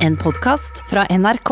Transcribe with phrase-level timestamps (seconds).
[0.00, 1.50] En podkast fra NRK.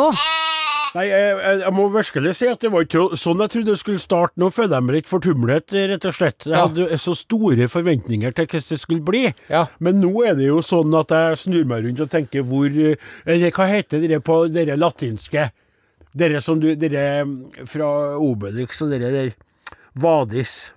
[0.97, 3.81] Nei, jeg, jeg, jeg må virkelig si at det var ikke sånn jeg trodde det
[3.81, 4.49] skulle starte nå.
[4.55, 6.47] Føler jeg meg litt fortumlet, rett og slett.
[6.49, 6.63] Jeg Ja.
[6.65, 9.25] hadde så store forventninger til hvordan det skulle bli.
[9.53, 9.67] Ja.
[9.85, 12.97] Men nå er det jo sånn at jeg snur meg rundt og tenker hvor eh,
[13.29, 15.51] Eller hva heter dere på dere latinske?
[16.19, 19.31] Dere som du Dere mm, fra Obelix og dere der
[19.99, 20.73] Vadis.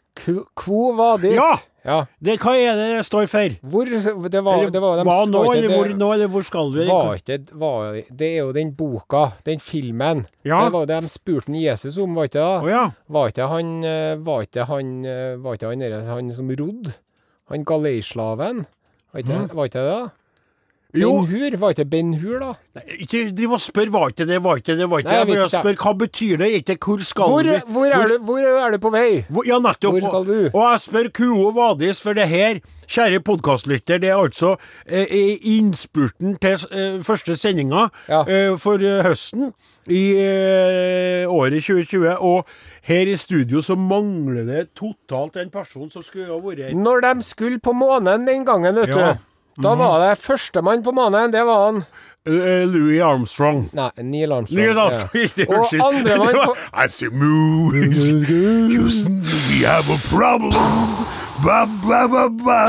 [0.57, 1.35] Quo vadis.
[1.37, 1.51] Ja!
[1.85, 1.97] ja.
[2.21, 3.55] Det, hva er det det står for?
[3.73, 6.73] Hvor Det var, det var, de, hva nå, var eller hvor nå, eller hvor skal
[6.75, 6.85] vi?
[6.89, 10.25] var ikke, var, det er jo den boka, den filmen.
[10.45, 10.63] Ja.
[10.65, 12.47] Det var det de spurte Jesus om, var ikke det?
[12.61, 12.85] Oh, ja.
[13.11, 16.95] Var ikke han eh, Var ikke han eh, Var ikke han, han, han som rodde?
[17.51, 18.65] Han galeislaven?
[19.11, 20.01] Var ikke, var ikke det?
[20.93, 20.97] Da?
[20.97, 21.01] Mm.
[21.01, 21.11] Jo.
[21.21, 21.57] Ben Hur?
[21.57, 22.51] Var ikke Ben Hur, da?
[22.75, 25.35] Nei, Ikke driv og spør var ikke det, var ikke det, var ikke det.
[25.39, 27.57] Jeg spør hva betyr det, ikke hvor skal Hvor, vi?
[27.67, 29.25] hvor, er du, hvor er du på vei?
[29.29, 29.97] Hvor, ja, nettopp.
[29.99, 30.49] Hvor skal du?
[30.53, 32.59] Og jeg spør Kuo Vadis, for det her,
[32.91, 34.55] kjære podkastlytter, det er altså
[34.87, 38.21] eh, innspurten til eh, første sendinga Ja.
[38.27, 39.51] eh, for eh, høsten
[39.87, 42.15] i eh, året 2020.
[42.19, 42.45] Og
[42.87, 46.75] her i studio så mangler det totalt en person som skulle ha vært her.
[46.77, 49.15] Når de skulle på månen den gangen, vet Ja.
[49.57, 51.83] Da var det førstemann på månen, det var han
[52.23, 53.63] Eh, Louis Armstrong.
[53.73, 54.61] Nei, Neil Armstrong.
[54.61, 54.77] Neil.
[54.77, 55.81] Armstrong, riktig, Og unnskyld.
[55.81, 58.03] andremann på I see movies.
[58.75, 60.53] Houston, we have a problem.
[61.43, 62.61] Ba, ba, ba, ba.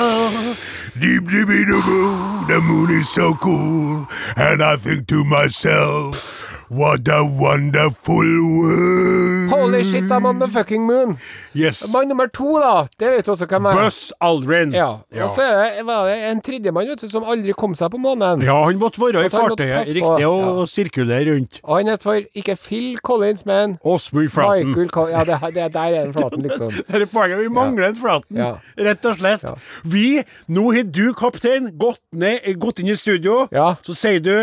[0.98, 4.06] Deep, deep in the moon, the moon is so cool.
[4.36, 8.24] And I think to myself, what a wonderful
[8.56, 9.31] world.
[9.62, 11.18] Holy shit, I'm on the fucking moon.
[11.54, 11.82] Yes.
[11.92, 13.78] Mann nummer to, da, det vet du også hvem er.
[13.78, 14.72] Buzz Aldrin.
[14.74, 14.88] Ja.
[15.22, 18.42] Og så er det, var det en tredjemann som aldri kom seg på månen.
[18.44, 20.30] Ja, han måtte være i fartøyet, riktig, og, ja.
[20.30, 21.60] og sirkulere rundt.
[21.62, 24.74] Og han het for ikke Phil Collins, men Osmund Flaten.
[25.12, 26.72] Ja, det, det, der er den flaten, liksom.
[26.88, 27.38] Det er poenget.
[27.42, 28.54] Vi mangler en Flaten, Ja.
[28.78, 29.42] rett og slett.
[29.42, 29.54] Ja.
[29.84, 33.46] Vi, nå har du, kaptein, gått, ned, gått inn i studio.
[33.52, 33.74] Ja.
[33.82, 34.34] Så sier du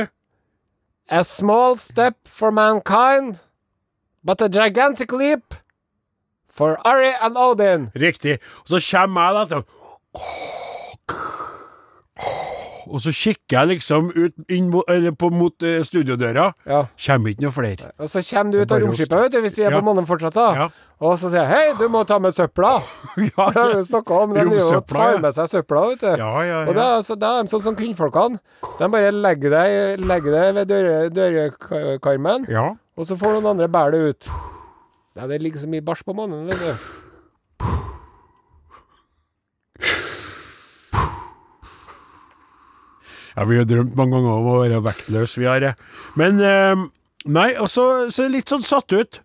[1.10, 3.40] A small step for mankind,
[4.24, 5.54] but a gigantic leap
[6.48, 7.92] for Ari and Odin.
[7.96, 8.40] riktig.
[8.62, 9.62] Og så kommer jeg da
[12.90, 14.40] Og så kikker jeg liksom ut
[14.74, 16.48] mot, eller på, mot eh, studiodøra.
[16.66, 16.80] Ja.
[17.06, 17.92] Kommer ikke noe flere.
[18.02, 19.78] Og så kommer du ut av romskipet, vet du, hvis vi er Ja.
[19.78, 20.48] på månen fortsatt, da.
[20.58, 20.66] Ja.
[21.06, 22.72] Og så sier jeg hei, du må ta med søpla.
[23.30, 24.34] Ja, Det har vi snakka om.
[24.34, 26.10] De jo tar med seg søpla, vet du.
[26.18, 28.42] Ja, ja, Og det er, så, det er sånn som kvinnfolkene.
[28.80, 32.72] De bare legger deg, legger deg ved dørkarmen, ja.
[33.00, 34.30] Og så får noen andre bære det ut.
[35.16, 36.90] Nei, det ligger så mye bæsj på mannen, vet du.
[43.38, 45.74] Ja, vi har drømt mange ganger om å være vektløs, vi har det.
[46.20, 46.88] Men eh,
[47.30, 49.20] Nei, og så så det litt sånn satt ut.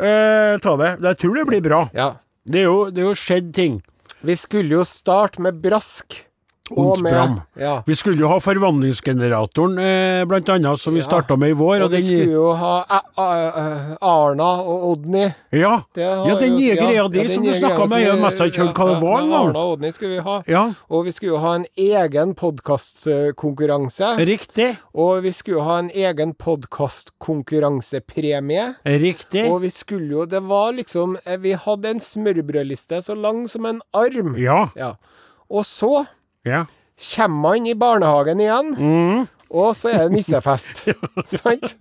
[0.00, 0.90] Eh, ta det.
[1.04, 1.80] Jeg tror det blir bra.
[1.96, 2.10] Ja.
[2.44, 3.78] Det er jo, det er jo skjedd ting.
[4.24, 6.22] Vi skulle jo starte med brask.
[6.70, 7.40] Und Bram.
[7.58, 7.82] Ja.
[7.86, 11.06] Vi skulle jo ha forvandlingsgeneratoren, eh, blant annet, som vi Ja.
[11.06, 11.76] starta med i vår.
[11.80, 15.32] Og Og vi den, skulle jo ha A A A Arna og Odny.
[15.52, 18.86] ja, ja, den nye greia di som du snakka med, jeg mest ikke hørt hva
[18.94, 19.48] det var engang.
[19.48, 20.42] Arna og Odny skulle vi ha.
[20.46, 24.16] Ja, Og vi skulle jo ha en egen podkastkonkurranse.
[24.26, 24.76] riktig.
[24.94, 28.74] Og vi skulle jo ha en egen podkastkonkurransepremie.
[28.84, 29.50] Riktig.
[29.50, 33.64] Og vi skulle jo Det var liksom eh, Vi hadde en smørbrødliste så lang som
[33.66, 34.36] en arm.
[34.38, 34.68] Ja.
[34.76, 34.94] Ja.
[35.50, 36.06] Og så
[36.46, 36.64] ja.
[37.14, 39.26] kommer han i barnehagen igjen, Mm.
[39.50, 40.84] og så er det nissefest.
[41.40, 41.76] Sant?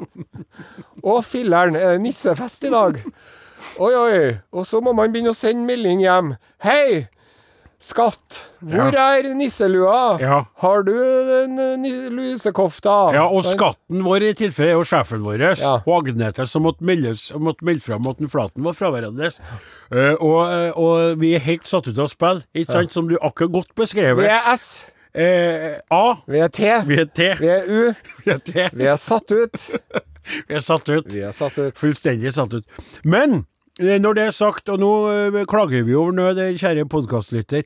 [1.03, 2.97] Og filler'n, er det nissefest i dag?
[3.79, 4.37] Oi, oi.
[4.51, 6.33] Og så må man begynne å sende melding hjem.
[6.63, 7.07] Hei!
[7.79, 10.17] Skatt, hvor er nisselua?
[10.19, 10.41] Ja.
[10.59, 12.95] Har du den eh, lusekofta?
[13.15, 13.55] Ja, og sånn.
[13.55, 15.77] skatten vår i tilfelle er jo sjefen vår, Ja.
[15.85, 19.29] og Agnete, som måtte, meldes, måtte melde fram at den Flaten var fraværende.
[19.93, 23.15] Uh, og, eh, og vi er helt satt ut av spill, ikke sant, som du
[23.21, 24.27] akkurat godt Vi beskrevet.
[24.27, 24.67] er S.
[25.15, 26.67] Eh, A, Vi er T.
[26.85, 27.93] vi er T, Vi er U.
[28.25, 29.55] vi er T, Vi er satt ut.
[30.49, 31.07] vi er satt ut.
[31.15, 31.79] Vi er satt ut.
[31.79, 32.65] Fullstendig satt ut.
[33.03, 33.45] Men
[33.79, 37.63] når det er sagt, og nå eh, klager vi over nød, eh, kjære podkastlytter.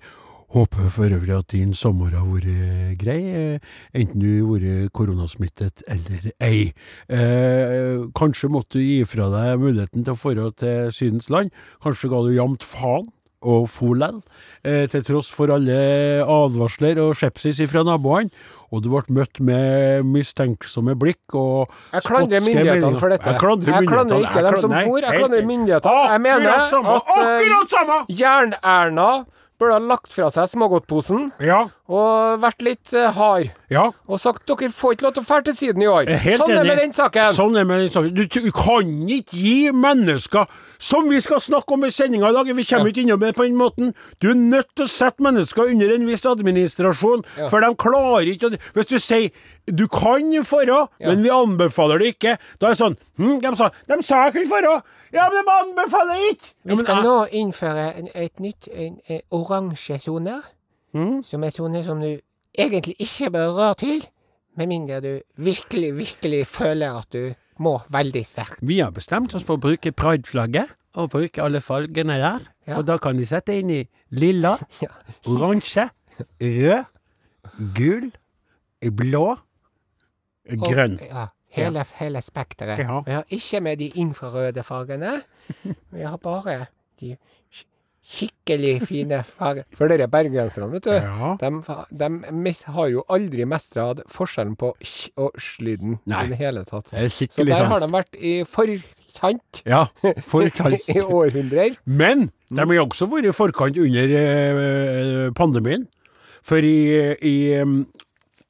[0.53, 3.63] Håper for øvrig at din sommer har vært grei, eh,
[3.97, 6.73] enten du har vært koronasmittet eller ei.
[7.09, 11.49] Eh, kanskje måtte du gi fra deg muligheten til å dra til Sydens land.
[11.81, 13.09] Kanskje ga du jamt faen
[13.43, 14.21] og for lell,
[14.63, 15.77] eh, til tross for alle
[16.23, 18.31] advarsler og skepsis fra naboene.
[18.73, 23.29] Og du ble møtt med mistenksomme blikk og Jeg klandrer myndighetene for dette.
[23.29, 26.09] Jeg klandrer, Jeg klandrer ikke dem som for, jeg klandrer myndighetene.
[26.09, 29.09] Jeg mener at, uh, Jern-Erna
[29.63, 31.63] burde ha lagt fra seg smågodtposen Ja,
[31.93, 33.49] og vært litt eh, hard.
[33.71, 33.89] ja.
[34.07, 36.07] Og sagt dere får ikke lov til å dra til Syden i år.
[36.23, 36.69] Helt sånn er enig.
[36.71, 37.33] med den saken.
[37.35, 38.13] Sånn er med den saken.
[38.15, 40.47] Du, du kan ikke gi mennesker
[40.83, 43.45] Som vi skal snakke om i sendinga i dag, vi kommer ikke innom det på
[43.47, 43.93] den måten.
[44.19, 48.51] Du er nødt til å sette mennesker under en viss administrasjon, for de klarer ikke
[48.51, 49.29] å Hvis du sier
[49.67, 51.09] Du kan fare, Ja.
[51.09, 52.37] men vi anbefaler det ikke.
[52.59, 54.81] Da er det sånn hm, De sa De sa jeg kunne fare!
[55.13, 56.53] Ja, men de anbefaler ikke!
[56.65, 58.67] Ja, Vi skal jeg- nå innføre en, et nytt
[59.31, 60.41] oransje soner.
[60.93, 61.23] mm.
[61.25, 62.19] Som er soner som du
[62.57, 64.03] egentlig ikke bør røre til,
[64.57, 68.59] med mindre du virkelig, virkelig føler at du må veldig sterkt.
[68.61, 72.39] Vi har bestemt oss for å bruke prideflagget, og bruke alle fargene der.
[72.67, 72.75] Ja.
[72.75, 74.89] For da kan vi sette inn i lilla, Ja.
[75.25, 75.89] oransje,
[76.41, 76.85] rød,
[77.73, 78.11] gul,
[78.91, 79.37] blå,
[80.49, 80.97] grønn.
[81.07, 82.81] Ja, hele, hele spekteret.
[82.83, 83.01] Ja.
[83.05, 85.21] Vi har ikke med de infrarøde fargene.
[85.95, 86.65] Vi har bare
[87.01, 87.15] de
[88.03, 89.65] skikkelig fine fargene.
[89.77, 90.91] For dere bergenserne, vet du.
[90.91, 91.35] Ja.
[91.39, 91.51] De,
[91.99, 96.91] de har jo aldri mestra forskjellen på sj og sj-lyden i det hele tatt.
[96.91, 99.85] Det Så der har de vært i forkant Ja,
[100.27, 100.83] forkant.
[100.95, 101.77] i århundrer.
[101.85, 105.87] Men de har også vært i forkant under eh, pandemien.
[106.43, 107.35] For i, i,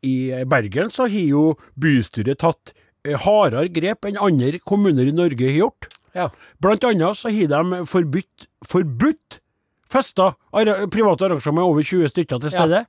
[0.03, 0.15] i
[0.49, 1.43] Bergen så har jo
[1.79, 2.73] bystyret tatt
[3.05, 5.87] eh, hardere grep enn andre kommuner i Norge har gjort.
[6.13, 6.29] Ja.
[6.61, 9.39] Blant annet så har de forbudt, forbudt
[9.93, 10.33] fester,
[10.89, 12.57] private arrangementer med over 20 stykker til Ja.
[12.57, 12.85] stede.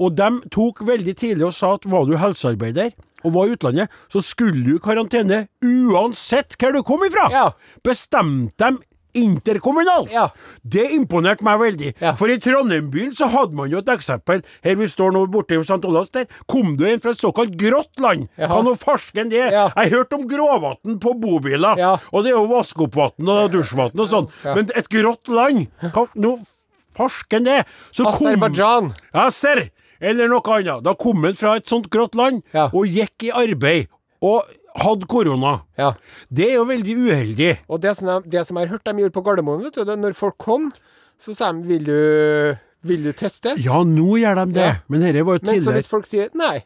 [0.00, 2.92] Og de tok veldig tidlig og sa at var du helsearbeider
[3.24, 7.28] og var i utlandet, så skulle du i karantene uansett hvor du kom ifra.
[7.32, 7.50] Ja.
[7.84, 8.78] Bestemte dem
[9.16, 10.10] interkommunalt.
[10.12, 10.28] Ja.
[10.62, 11.92] Det imponerte meg veldig.
[12.02, 12.14] Ja.
[12.18, 14.42] For i Trondheim-byen så hadde man jo et eksempel.
[14.64, 15.80] Her vi står nå borte i St.
[15.88, 16.28] Olavs der.
[16.50, 18.28] Kom du inn fra et såkalt grått land?
[18.36, 18.50] Jaha.
[18.52, 19.44] Hva noe farsken det?
[19.54, 19.68] Ja.
[19.76, 21.80] Jeg hørte om gråvann på bobiler.
[21.80, 21.94] Ja.
[22.12, 24.30] Og det er jo vaskeoppvann og dusjvann og sånn.
[24.46, 25.66] Men et grått land?
[25.82, 26.40] Hva noe
[26.96, 27.62] farsken det?
[27.92, 28.92] Så Aserbajdsjan.
[29.14, 29.66] Ja, serr!
[30.00, 30.84] Eller noe annet.
[30.84, 33.88] Da kom han fra et sånt grått land og gikk i arbeid.
[34.24, 34.44] Og
[34.82, 35.56] hadde korona.
[35.80, 35.92] Ja.
[36.28, 37.50] Det er jo veldig uheldig.
[37.68, 39.84] Og det som, de, det som jeg har hørt de gjorde på Gardermoen, vet du,
[39.88, 40.70] det når folk kom,
[41.20, 42.56] så sa de vil du,
[42.86, 43.64] vil du testes?
[43.64, 44.66] Ja, nå gjør de det.
[44.70, 44.80] Ja.
[44.92, 45.62] Men dette var jo tidligere.
[45.62, 46.58] Men så hvis folk sier nei,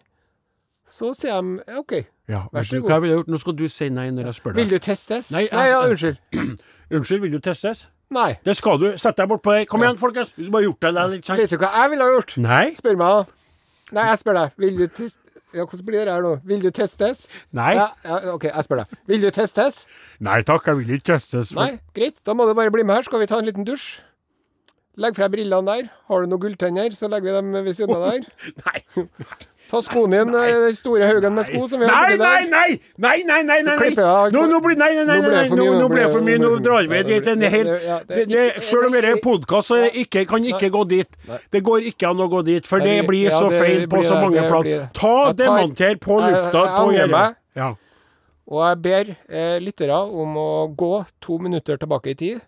[0.90, 2.00] så sier de OK.
[2.30, 3.30] Ja, Vær så jeg gjort?
[3.30, 4.62] Nå skal du si nei når jeg spør deg.
[4.62, 5.30] Vil du testes?
[5.34, 6.20] Nei, nei ja, unnskyld.
[6.94, 7.84] Unnskyld, vil du testes?
[8.10, 8.34] Nei.
[8.42, 8.88] Det skal du.
[8.98, 9.66] Sett deg bortpå der.
[9.70, 10.32] Kom igjen, folkens.
[10.34, 12.34] Hvis Du har bare gjort det der litt Vet du hva jeg ville ha gjort?
[12.42, 12.64] Nei.
[12.74, 13.60] Spør meg, da.
[13.94, 14.56] Nei, jeg spør deg.
[14.64, 15.18] Vil du test...
[15.55, 16.37] Ja, hvordan blir det her nå?
[16.47, 17.25] Vil du testes?
[17.56, 17.73] Nei.
[17.79, 19.00] Ja, ja, OK, jeg spør deg.
[19.11, 19.82] Vil du testes?
[20.23, 21.50] Nei takk, jeg vil ikke testes.
[21.55, 21.64] For...
[21.64, 22.20] Nei, greit.
[22.26, 23.08] Da må du bare bli med her.
[23.08, 23.88] Skal vi ta en liten dusj?
[25.00, 25.91] Legg fra brillene der.
[26.11, 28.26] Har du noen gulltenner, så legger vi dem ved siden av der.
[28.67, 29.08] Nei.
[29.70, 32.46] Ta skoene dine, den store haugen med sko som vi har oppi der.
[32.50, 32.70] nei!
[32.99, 33.90] Nei, nei, nei, nei, nei.
[33.94, 34.32] jeg.
[34.34, 36.38] Nå, nå blir Nei, nei, nei, nei, nå, ble det for mye.
[36.40, 37.26] Nå drar vi dit
[38.67, 41.20] Selv om dette er podkast, så ikke, kan ikke gå dit.
[41.52, 44.46] Det går ikke an å gå dit, for det blir så feil på så mange
[44.49, 44.72] plan.
[44.96, 46.66] Ta demonter på lufta
[46.96, 47.28] jeg på.
[47.58, 47.75] Ja.
[48.50, 52.40] Og jeg ber eh, lyttere om å gå to minutter tilbake i tid,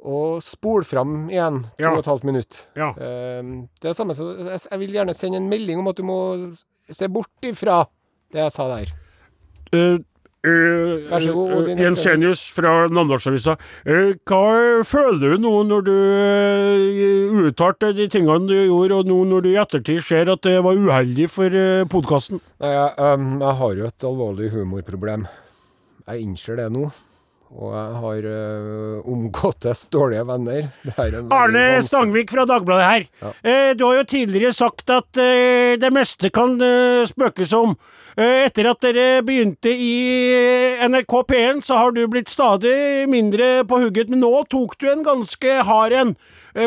[0.00, 1.92] og spole fram igjen to Ja.
[1.92, 2.60] og et halvt minutt.
[2.76, 2.90] Ja.
[2.96, 3.42] Eh,
[3.80, 6.20] det er samme som jeg, vil gjerne sende en melding om at du må
[6.90, 7.84] se bort ifra
[8.32, 8.92] det jeg sa der.
[9.74, 9.98] Uh,
[10.46, 11.78] uh, Vær så god, Odin.
[11.78, 13.56] Uh, Jensenius fra Namdalsavisa.
[13.84, 19.20] Eh, hva føler du nå når du eh, uttalte de tingene du gjorde, og nå
[19.30, 22.40] når du i ettertid ser at det var uheldig for uh, podkasten?
[22.58, 25.28] Jeg, em, jeg har jo et alvorlig humorproblem.
[26.08, 26.88] Jeg innser det nå.
[27.50, 30.68] Og jeg har uh, omgåttes dårlige venner.
[30.94, 33.06] Er Arne Stangvik fra Dagbladet her.
[33.24, 33.32] Ja.
[33.42, 37.74] Eh, du har jo tidligere sagt at eh, det meste kan eh, spøkes om.
[38.14, 39.90] Eh, etter at dere begynte i
[40.30, 44.12] eh, NRK P1, så har du blitt stadig mindre på hugget.
[44.14, 46.14] Men nå tok du en ganske hard en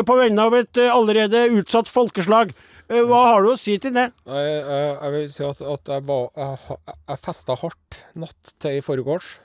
[0.04, 2.52] på vegne av et allerede utsatt folkeslag.
[2.92, 4.10] Hva har du å si til det?
[4.28, 8.76] Jeg, jeg, jeg vil si at, at jeg var Jeg, jeg festa hardt natt til
[8.76, 9.38] i forgårs.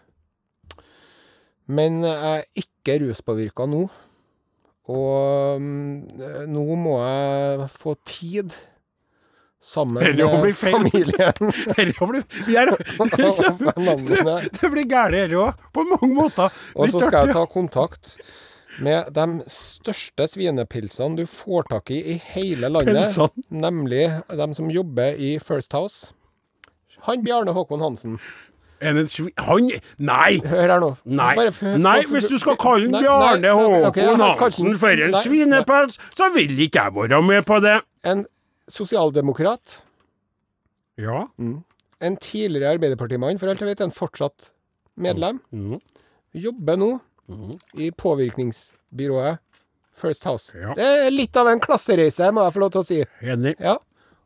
[1.69, 3.83] Men jeg er ikke ruspåvirka nå.
[4.89, 8.55] Og mm, nå må jeg få tid
[9.61, 11.51] sammen Dette med familien.
[11.77, 12.25] Dette blir-
[12.57, 12.73] er-
[14.01, 14.37] mine.
[14.55, 16.53] Det blir gærent her òg, på mange måter.
[16.75, 18.15] Og så skal jeg ta kontakt
[18.79, 23.03] med de største svinepilsene du får tak i i hele landet.
[23.11, 23.45] Pilsen.
[23.51, 26.13] Nemlig de som jobber i First House.
[27.05, 28.17] Han Bjarne Håkon Hansen.
[28.81, 29.29] Er det en.
[29.43, 30.39] Han Nei!
[30.45, 30.89] Hør her nå.
[31.05, 31.33] Nei,
[31.77, 36.85] nei hvis du skal kalle Nei, Bjarne Håkon Hansen for en svinepels, så vil ikke
[36.85, 37.81] jeg være med på det.
[38.07, 38.25] En
[38.69, 39.81] sosialdemokrat,
[40.97, 41.25] Ja.
[41.39, 44.51] en tidligere Arbeiderpartimann, for alt jeg vet, en fortsatt
[44.97, 45.79] medlem, Mm.
[46.35, 47.01] jobber nå
[47.77, 49.37] i påvirkningsbyrået
[49.93, 50.51] First House.
[50.55, 50.73] Ja.
[50.73, 53.03] Det er litt av en klassereise, må jeg få lov til å si.
[53.21, 53.55] Enig.
[53.59, 53.75] Ja.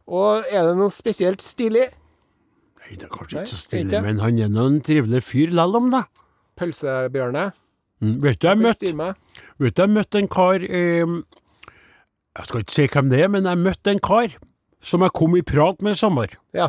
[0.07, 1.87] Og er det noe spesielt stilig?
[2.93, 3.65] Nei, det er kanskje Nei, ikke så ikke.
[3.65, 6.03] stille, men han er nå en trivelig fyr lell om, da.
[6.61, 7.47] Pølsebjørne?
[8.03, 8.91] Mm, vet du, jeg møtte
[9.63, 11.13] Vet du, jeg møtte en kar eh,
[12.37, 14.35] Jeg skal ikke si hvem det er, men jeg møtte en kar
[14.83, 16.33] som jeg kom i prat med i sommer.
[16.53, 16.67] Ja.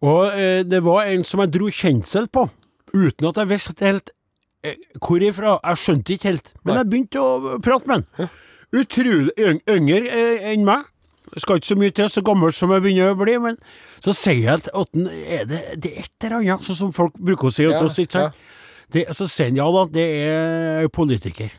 [0.00, 2.46] Og eh, det var en som jeg dro kjensel på,
[2.96, 4.10] uten at jeg visste helt
[4.64, 5.58] eh, hvor ifra.
[5.68, 6.78] Jeg skjønte ikke helt, men Nei.
[6.80, 8.32] jeg begynte å prate med han.
[8.80, 10.88] Utrolig yng yngre eh, enn meg.
[11.38, 13.58] Skal ikke så mye til, så gammel som jeg begynner å bli, men
[14.02, 17.14] så sier jeg at han, er det, det er et eller annet, sånn som folk
[17.18, 18.40] bruker å si til oss, ikke sant?
[19.14, 21.52] Så sier han ja da, det er politiker.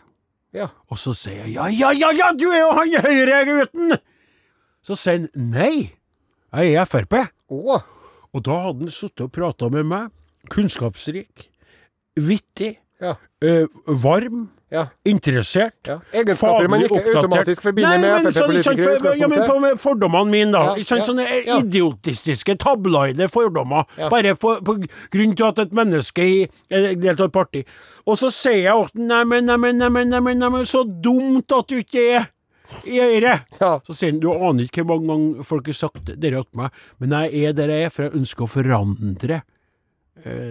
[0.52, 0.68] Ja.
[0.92, 3.94] Og så sier jeg ja, ja, ja, ja, du er jo han Høyre-gutten!
[4.84, 5.94] Så sier han nei,
[6.52, 7.16] jeg er Frp.
[7.48, 7.80] Oh.
[8.36, 10.10] Og da hadde han sittet og prata med meg,
[10.52, 11.48] kunnskapsrik,
[12.20, 13.16] vittig, Ja.
[13.42, 13.68] øh,
[14.04, 14.86] varm, Ja.
[15.06, 15.74] interessert.
[15.86, 15.98] ja.
[16.14, 17.16] Egenskaper man ikke oppdatert.
[17.26, 20.62] automatisk forbinder Nei, med men sånn, Frp-politikere for- ja, men på med fordommene mine, da.
[20.78, 21.26] Ja, ja, Sånne
[21.60, 23.84] idiotistiske, tabloide fordommer.
[24.10, 24.78] Bare på, på
[25.12, 27.64] grunn til at et menneske i- er del av et parti.
[28.08, 32.06] Og så sier jeg at neimen, neimen, neimen, neimen, neimen, så dumt at du ikke
[32.16, 32.30] er
[32.88, 33.44] i øret.
[33.60, 33.74] Ja.
[33.84, 36.72] Så sier han du aner ikke hvor mange ganger folk har sagt dere til meg,
[37.00, 39.42] men jeg er der jeg er, for jeg ønsker å forandre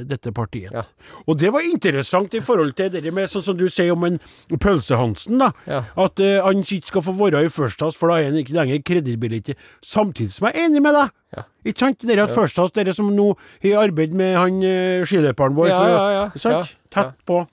[0.08, 0.72] dette partiet.
[0.74, 0.84] Ja.
[1.26, 4.18] Og det var interessant i forhold til det med sånn som du sier om en
[4.50, 5.50] Pølse-Hansen, da.
[5.70, 5.82] Ja.
[6.00, 8.82] At uh, han ikke skal få være i First for da er han ikke lenger
[8.86, 9.60] kredibilitet.
[9.84, 11.12] Samtidig som jeg er enig med deg.
[11.36, 11.46] Ja.
[11.64, 12.08] Ikke sant?
[12.08, 13.32] Dere at First House, dere som nå
[13.64, 16.26] har arbeidet med han uh, skiløperen vår, Ja, ja, ja.
[16.30, 16.74] ikke sant?
[16.74, 17.44] Ja, tett på.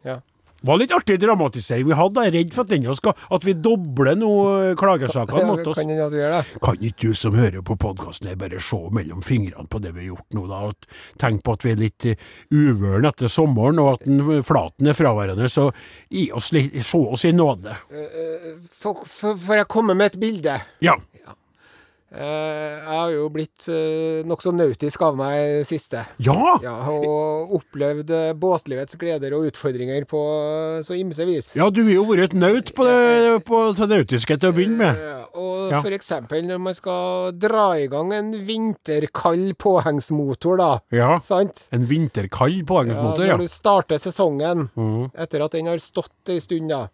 [0.68, 2.24] Var litt artig dramatisering vi hadde.
[2.28, 5.80] Jeg er redd for at, skal, at vi dobler nå eh, klagesakene mot oss.
[5.80, 6.62] kan hende at du gjør det.
[6.68, 10.10] Kan ikke du som hører på podkasten bare se mellom fingrene på det vi har
[10.12, 10.62] gjort nå, da?
[10.68, 14.92] Og tenk på at vi er litt uh, uvøren etter sommeren, og at den, flaten
[14.92, 15.70] er fraværende, så
[16.12, 17.76] gi oss litt, se oss i nåde.
[18.82, 20.60] Får- får jeg komme med et bilde?
[20.84, 20.98] Ja.
[22.08, 26.06] Eh, jeg har jo blitt uh, nokså nautisk av meg siste.
[26.24, 26.54] Ja!
[26.64, 31.52] Ja, og opplevd eh, båtlivets gleder og utfordringer på eh, så ymse vis.
[31.60, 34.80] Ja, du har jo vært et naut på det, på det nautiske til å begynne
[34.80, 35.04] med.
[35.38, 35.82] Og Ja.
[35.98, 40.72] eksempel når man skal dra i gang en vinterkald påhengsmotor, da.
[40.96, 41.20] Ja.
[41.28, 41.68] Sant?
[41.76, 43.36] En vinterkald påhengsmotor, ja.
[43.36, 45.12] når du starter sesongen, mm.
[45.20, 46.88] etter at den har stått ei stund, da,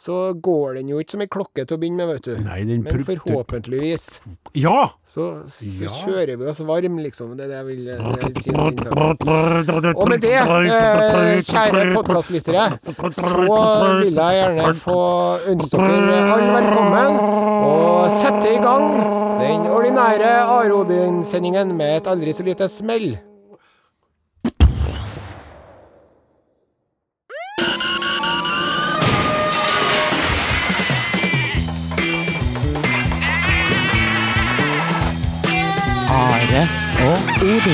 [0.00, 2.38] så går den jo ikke som ei klokke til å begynne med, vet du.
[2.46, 4.06] Nei, den Men forhåpentligvis
[4.56, 4.88] Ja!
[5.04, 5.92] så, så Ja.
[5.92, 7.36] kjører vi oss varm, liksom.
[7.36, 8.50] Det er det jeg vil, det jeg vil si.
[9.92, 12.64] Og med det, eh, kjære podkastlyttere,
[13.12, 13.44] så
[14.00, 14.98] vil jeg gjerne få
[15.52, 17.20] ønske dere alle velkommen,
[17.68, 18.86] og sette i gang
[19.40, 23.18] den ordinære Arodin-sendingen med et aldri så lite smell.
[37.42, 37.72] Ubi.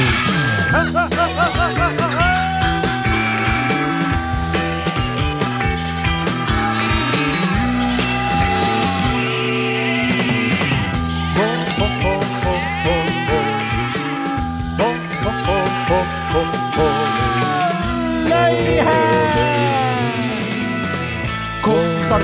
[21.64, 22.22] Golf start.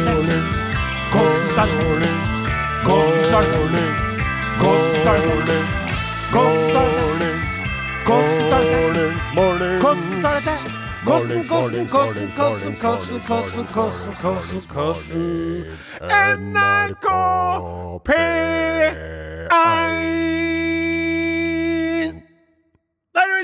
[4.59, 5.23] Golf start.
[6.33, 7.12] Golf start.
[8.13, 8.25] Og
[9.45, 9.81] Odin.
[9.81, 10.23] Kossen,
[11.07, 15.65] kossen, kossen, kossen, kossen, kossen, kossen, kossen, kossen.
[16.01, 17.07] NRK
[18.09, 19.33] P1!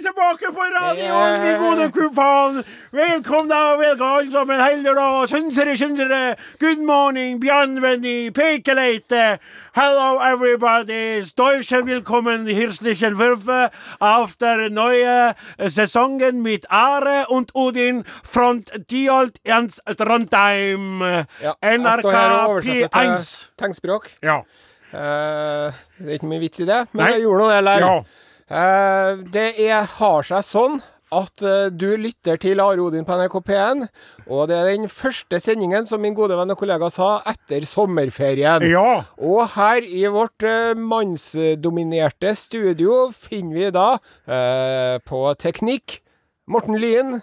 [0.08, 2.64] Tilbake på radioen, min gode kumpan!
[2.92, 4.60] Velkommen da, velkommen alle sammen.
[4.60, 6.36] Heller da, synsere, synsere.
[6.60, 9.38] Good morning, bienvenue, pekeleite.
[9.76, 11.20] Hello everybody.
[11.36, 15.34] Deutsche willkommen, herzlichen Würfe after neue
[15.68, 21.02] Saisongen mit Are und Odin front Diolt Jens Trondheim.
[21.42, 23.28] Ja, NRK står her og oversetter P1.
[23.58, 24.08] tegnspråk.
[24.22, 24.40] Ja.
[24.88, 25.68] Uh,
[26.00, 27.12] det er ikke mye vits i det, men Nei.
[27.18, 27.84] jeg gjorde nå det, eller?
[27.84, 28.24] Ja.
[28.48, 30.80] Eh, det er, har seg sånn
[31.14, 33.86] at eh, du lytter til Are Odin på NRK P1,
[34.28, 38.66] og det er den første sendingen, som min gode venn og kollega sa, etter sommerferien.
[38.68, 39.04] Ja.
[39.16, 43.88] Og her i vårt eh, mannsdominerte studio finner vi da
[44.28, 46.00] eh, på teknikk
[46.48, 47.20] Morten Lyen.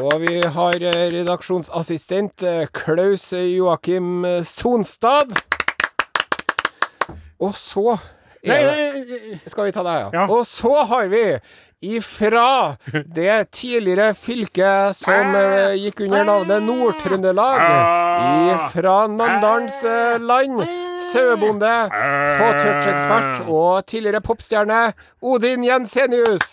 [0.00, 0.80] Og vi har
[1.12, 2.40] redaksjonsassistent
[2.72, 5.34] Klaus Joakim Sonstad.
[7.36, 7.98] Og så
[8.44, 10.08] Nei, nei, nei, skal vi ta det, ja.
[10.12, 10.24] Ja.
[10.28, 11.22] Og så har vi
[11.84, 12.76] ifra
[13.16, 17.64] det tidligere fylket som eh, gikk under navnet Nord-Trøndelag,
[18.54, 19.80] ifra Namdalens
[20.24, 20.62] land,
[21.12, 21.72] sauebonde,
[22.40, 24.80] hot-touch-ekspert og tidligere popstjerne
[25.24, 26.52] Odin Jensenius.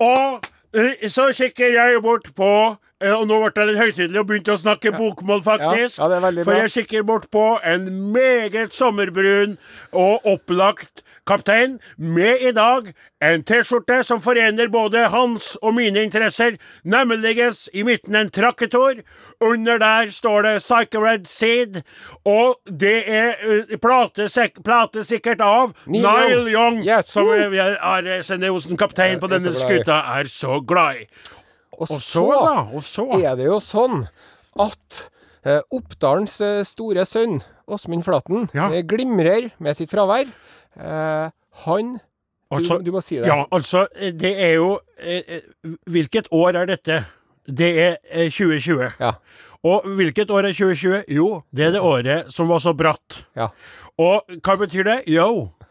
[0.00, 0.40] Og
[0.74, 2.52] eh, så kikker jeg bort på
[3.00, 5.98] eh, og nå ble jeg litt høytidelig og begynte å snakke bokmål, faktisk.
[5.98, 9.56] Ja, ja, det er veldig For jeg kikker bort på en meget sommerbrun
[9.92, 12.92] og opplagt kaptein med i dag
[13.22, 17.36] en T-skjorte som forener både hans og mine interesser, nemlig
[17.72, 19.02] i midten en trakketor.
[19.40, 21.82] Under der står det Psycho Red Seed,
[22.24, 23.76] og det er
[24.64, 26.80] plate sikkert av Nile Young.
[26.86, 31.06] Yes, som er, er, Sende Osen kaptein på denne skuta, er så glad i.
[31.80, 34.02] Og, Og så, da, og så er det jo sånn
[34.60, 34.98] at
[35.48, 37.38] eh, Oppdalens eh, store sønn,
[37.70, 38.68] Åsmund Flaten, Ja.
[38.74, 40.28] eh, glimrer med sitt fravær.
[40.76, 41.30] Eh,
[41.64, 43.28] han du, Altså, du må si det.
[43.30, 45.40] Ja, altså, eh, det er jo eh,
[45.86, 47.04] Hvilket år er dette?
[47.46, 48.98] Det er eh, 2020.
[49.00, 49.12] Ja.
[49.64, 51.04] Og hvilket år er 2020?
[51.14, 53.22] Jo, det er det året som var så bratt.
[53.36, 53.48] Ja.
[54.00, 54.98] Og hva betyr det?
[55.12, 55.69] Jo, eh,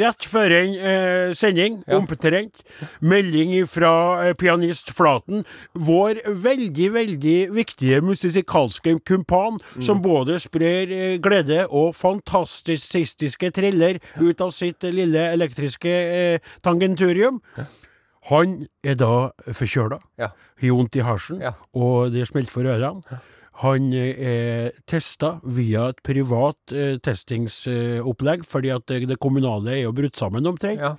[0.00, 1.96] rett før en eh, sending, Ja.
[1.98, 2.60] omtrent,
[3.00, 3.92] melding fra
[4.28, 5.44] eh, pianist Flaten,
[5.74, 9.82] vår veldig, veldig viktige musikalske kumpan, Mm.
[9.82, 17.40] som både sprer eh, glede og fantastiske triller ut av sitt lille elektriske eh, tangenturium.
[18.30, 20.28] Han er da forkjøla, Ja.
[20.60, 21.52] har vondt i halsen, Ja.
[21.74, 23.02] og det smelter for ørene.
[23.60, 29.92] Han eh, er testa via et privat eh, testingsopplegg, fordi at det, kommunale er jo
[29.96, 30.80] brutt sammen omtrent.
[30.80, 30.94] Ja.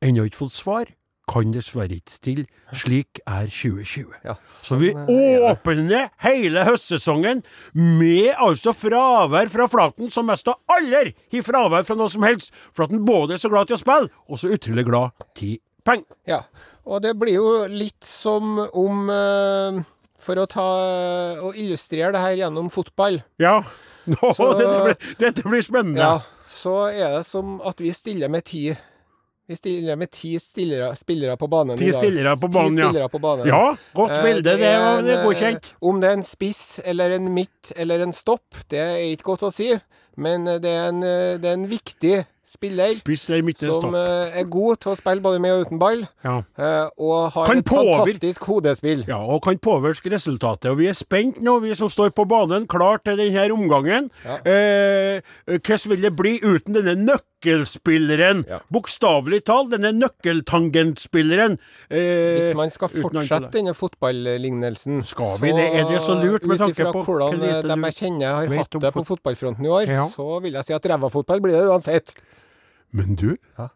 [0.00, 0.90] Ennå ikke fått svar.
[1.30, 2.46] Kan dessverre ikke stille.
[2.74, 4.16] Slik er 2020.
[4.26, 7.44] Ja, Så vi sånn, eh, er åpner hele høstsesongen
[7.76, 12.50] med altså fravær fra Flaten, som mest av aller har fravær fra noe som helst.
[12.74, 16.08] Flaten både er så glad til å spille, og så utrolig glad til penger.
[16.26, 16.42] Ja,
[16.88, 19.84] og det blir jo litt som om eh,
[20.20, 20.64] For å ta
[21.46, 23.62] og illustrere det her gjennom fotball, Ja.
[24.10, 26.00] Nå, Så- dette, blir, dette blir spennende.
[26.00, 28.70] ja, så er det som at vi stiller med ti
[29.50, 31.98] Vi stiller med ti stillere, spillere på banen Ti i dag.
[32.00, 33.08] Spillere på banen, ti ja.
[33.10, 33.46] på banen.
[33.50, 34.52] Ja, godt Eh, bilde.
[34.60, 35.64] Det, er, det er godkjent.
[35.72, 39.26] eh, Om det er en spiss eller en midt eller en stopp, det er ikke
[39.32, 39.72] godt å si.
[40.16, 42.14] Men eh, det er en, det er en viktig
[42.50, 46.40] spiller spiller som eh, er god til å spille både med og uten ball, Ja.
[46.58, 49.04] uh, og har Kan et fantastisk hodespill.
[49.06, 50.70] ja, og kan påvirke resultatet.
[50.70, 54.10] Og vi er spent nå, vi som står på banen, klar til denne omgangen.
[54.24, 54.38] Ja.
[54.44, 58.42] Eh, hvordan vil det bli uten denne nøkkelspilleren?
[58.48, 58.58] Ja.
[58.72, 61.58] Bokstavelig talt, denne nøkkeltangentspilleren.
[61.90, 65.68] Eh, Hvis man skal fortsette denne fotballignelsen Skal vi det?
[65.80, 67.46] Er det så lurt med tanke på hvordan du
[67.90, 71.40] jeg kjenner har hatt det på fotballfronten i år, så vil jeg si at ræva-fotball
[71.40, 72.14] blir det uansett.
[72.92, 73.70] Men du, Ja.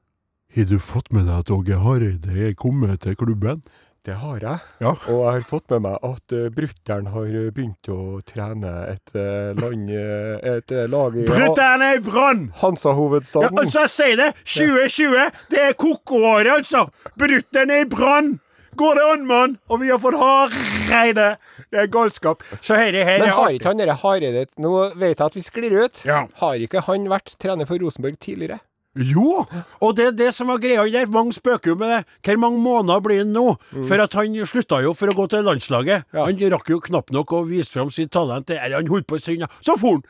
[0.57, 3.63] har du fått med deg at Åge Hareide er kommet til klubben?
[4.05, 4.59] Det har jeg.
[4.85, 4.91] Ja.
[5.09, 9.15] Og jeg har fått med meg at uh, brutter'n har eh, begynt å trene et
[9.17, 12.43] eh, land Et lag i Brutter'n er i brann!
[12.51, 13.63] Ja, Hansa-hovedstaden.
[13.63, 14.29] altså, jeg sier det!
[14.45, 16.91] 2020, det er koko-året, altså!
[17.17, 18.35] Brutter'n er i brann!
[18.77, 19.57] Går det an, mann?
[19.73, 21.31] Og vi har fått Hareide!
[21.73, 22.45] Det er galskap.
[22.61, 25.81] Så her, her Men har ikke han derre Hareide Nå vet jeg at vi sklir
[25.81, 26.05] ut.
[26.05, 26.27] Ja.
[26.43, 28.61] Har ikke han vært trener for Rosenborg tidligere?
[28.95, 29.43] Jo!
[29.83, 31.11] Og det er det som var greia der.
[31.11, 32.01] Mange spøker jo med det.
[32.23, 33.57] Hvor mange måneder blir det nå?
[33.89, 36.07] For at han slutta jo for å gå til landslaget.
[36.15, 36.29] Ja.
[36.29, 38.51] Han rakk jo knapt nok å vise fram sitt talent.
[38.55, 39.51] Eller han holdt på stund, ja.
[39.65, 40.07] Så for han!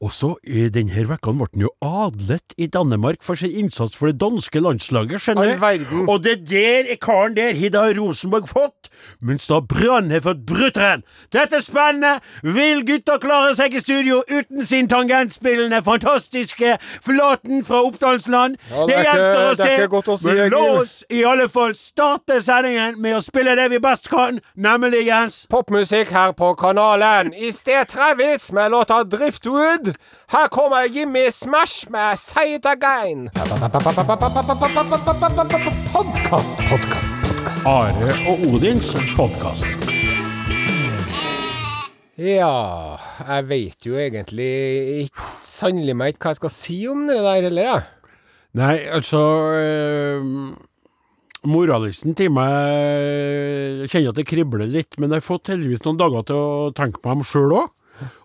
[0.00, 4.06] Og så i denne vekka ble han jo adlet i Danmark for sin innsats for
[4.12, 6.04] det danske landslaget, skjønner du.
[6.06, 11.02] Og det der karen der har da Rosenborg fått, mens da Brann har fått Brutter'n.
[11.34, 12.20] Dette er spennende!
[12.46, 18.54] Vil gutta klare seg i studio uten sin tangentspillende, fantastiske Flaten fra Oppdalsland?
[18.70, 19.88] Ja, det er ikke- gjenstår å er se.
[19.88, 23.68] godt å si, Men la oss i alle fall starte sendingen med å spille det
[23.70, 25.46] vi best kan, nemlig Jens.
[25.50, 27.34] Popmusikk her på kanalen.
[27.34, 29.87] I sted Travis med låta Driftwood.
[30.32, 33.28] Her kommer Jimmy Smash med Say It Again.
[35.92, 37.12] Podkast, podkast.
[37.66, 39.66] Are og Odins podkast.
[42.18, 42.98] Ja,
[43.28, 44.50] jeg vet jo egentlig
[45.04, 47.84] ikke sannelig meg ikke hva jeg skal si om det der heller, jeg.
[48.58, 49.20] Nei, altså
[49.54, 50.24] eh,
[51.46, 56.26] Moralisten til meg kjenner at det kribler litt, men jeg har fått heldigvis noen dager
[56.26, 57.68] til å tenke på dem sjøl òg.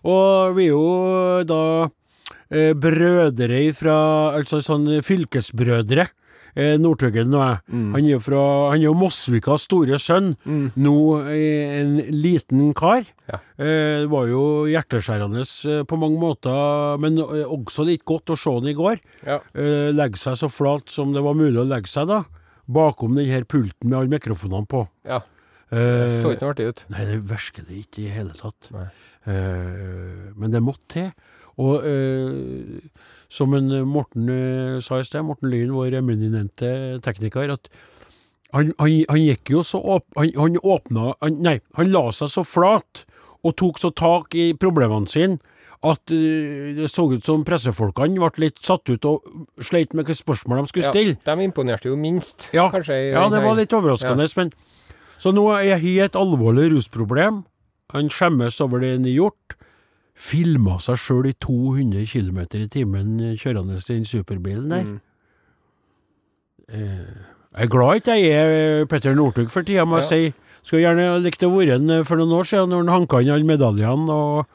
[0.03, 1.61] Og vi er jo da
[2.49, 3.95] eh, brødre fra
[4.37, 6.07] Altså sånn fylkesbrødre.
[6.53, 7.57] Eh, Northuggen og jeg.
[7.73, 10.35] Han er jo fra Han er jo Mosvikas store sønn.
[10.45, 10.93] Nå
[11.25, 13.07] eh, en liten kar.
[13.31, 13.39] Ja.
[13.57, 18.37] Eh, det var jo hjerteskjærende eh, på mange måter, men eh, også litt godt å
[18.37, 19.01] se han i går.
[19.25, 19.39] Ja.
[19.57, 22.21] Eh, legge seg så flat som det var mulig å legge seg, da.
[22.69, 24.85] Bakom den her pulten med alle mikrofonene på.
[25.09, 25.23] ja.
[25.73, 26.83] Eh, Så ikke noe artig ut.
[26.93, 28.69] Nei, det versker det ikke i hele tatt.
[28.73, 31.13] Eh, men det måtte til.
[31.61, 32.79] Og uh,
[33.29, 36.71] som en Morten uh, sa i sted, Morten Lyn, vår eminente
[37.05, 37.69] tekniker, at
[38.53, 42.31] han, han, han gikk jo så åp, han, han åpna han, Nei, han la seg
[42.33, 43.03] så flat
[43.43, 45.37] og tok så tak i problemene sine
[45.83, 49.25] at det så ut som pressefolkene ble litt satt ut og
[49.59, 51.15] sleit med hvilke spørsmål de skulle stille.
[51.17, 52.95] Ja, de imponerte jo minst, Ja, kanskje.
[53.11, 54.29] ja det var litt overraskende.
[54.39, 54.53] Men,
[55.17, 57.43] så nå er jeg et alvorlig rusproblem.
[57.93, 59.55] Han skjemmes over det han har gjort.
[60.13, 64.83] Filma seg sjøl i 200 km i timen eh, kjørende i den superbilen der.
[64.85, 64.99] Mm.
[66.69, 67.13] Eh,
[67.53, 70.09] jeg er glad ikke jeg er eh, Petter Northug for tida, må jeg Ja.
[70.09, 70.33] si.
[70.63, 73.33] Skulle gjerne likt å være han eh, for noen år siden, når han hanka inn
[73.35, 74.09] alle medaljene.
[74.09, 74.45] Og,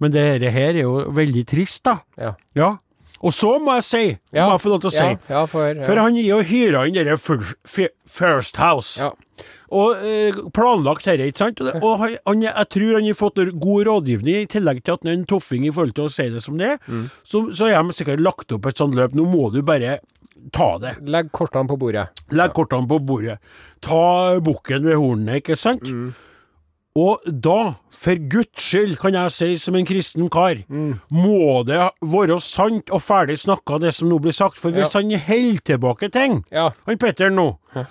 [0.00, 2.00] men det her- er jo veldig trist, da.
[2.18, 2.34] Ja.
[2.54, 2.76] Ja.
[3.22, 4.46] Og så må jeg si, Ja.
[4.48, 7.16] må jeg få lov til å si for, for han gir jo hyra inn dette
[8.06, 9.00] First House.
[9.00, 9.12] Ja.
[9.74, 11.60] Og eh, planlagt dette, ikke sant?
[11.60, 15.10] Og, og han, jeg tror han har fått god rådgivning, i tillegg til at han
[15.12, 16.78] er en toffing i forhold til å si det som det er.
[16.86, 17.08] Mm.
[17.24, 19.14] Så, så har de sikkert lagt opp et sånt løp.
[19.18, 19.98] Nå må du bare
[20.54, 20.96] ta det.
[21.10, 22.06] Legg kortene på bordet.
[22.30, 23.40] Legg kortene på bordet.
[23.82, 25.82] Ta bukken ved hornene, ikke sant?
[25.90, 26.14] Mm.
[26.96, 30.94] Og da, for Guds skyld, kan jeg si som en kristen kar, Mm.
[31.12, 34.56] må det være sant og ferdig snakka, det som nå blir sagt.
[34.56, 35.00] For hvis Ja.
[35.02, 36.70] han holder tilbake ting, Ja.
[36.86, 37.84] han Petter nå, uh,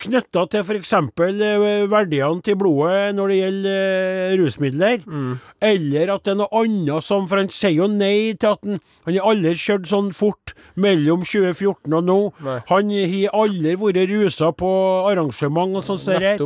[0.00, 0.92] knytta til f.eks.
[0.96, 5.34] Uh, verdiene til blodet når det gjelder eh, rusmidler, Mm.
[5.60, 8.78] eller at det er noe annet som For han sier jo nei til at han
[9.06, 12.16] Han har aldri kjørt sånn fort mellom 2014 og nå.
[12.44, 12.58] Nei.
[12.70, 14.70] Han har aldri vært rusa på
[15.10, 16.08] arrangement og sånt.
[16.22, 16.36] Ja.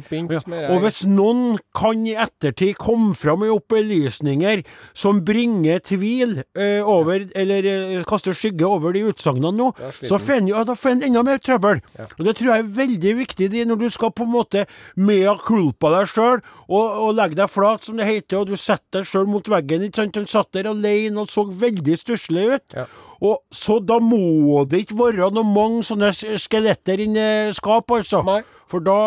[0.73, 4.65] Og hvis noen kan i ettertid komme fram med opplysninger
[4.97, 9.71] som bringer tvil eh, over, eller eh, kaster skygge over de utsagnene nå,
[10.03, 10.75] så han.
[10.77, 11.83] får en enda mer trøbbel.
[12.19, 14.65] Og Det tror jeg er veldig viktig det, når du skal på en måte
[14.97, 19.03] mea culpa deg sjøl og, og legge deg flat, som det heter, og du setter
[19.03, 19.85] deg sjøl mot veggen.
[19.87, 20.17] ikke sant?
[20.17, 22.77] Han satt der alene og så veldig stusslig ut.
[22.77, 22.87] Ja.
[23.21, 28.23] Og Så da må det ikke være noe mange sånne skeletter inni skap, altså.
[28.27, 28.43] Nei.
[28.67, 29.01] For da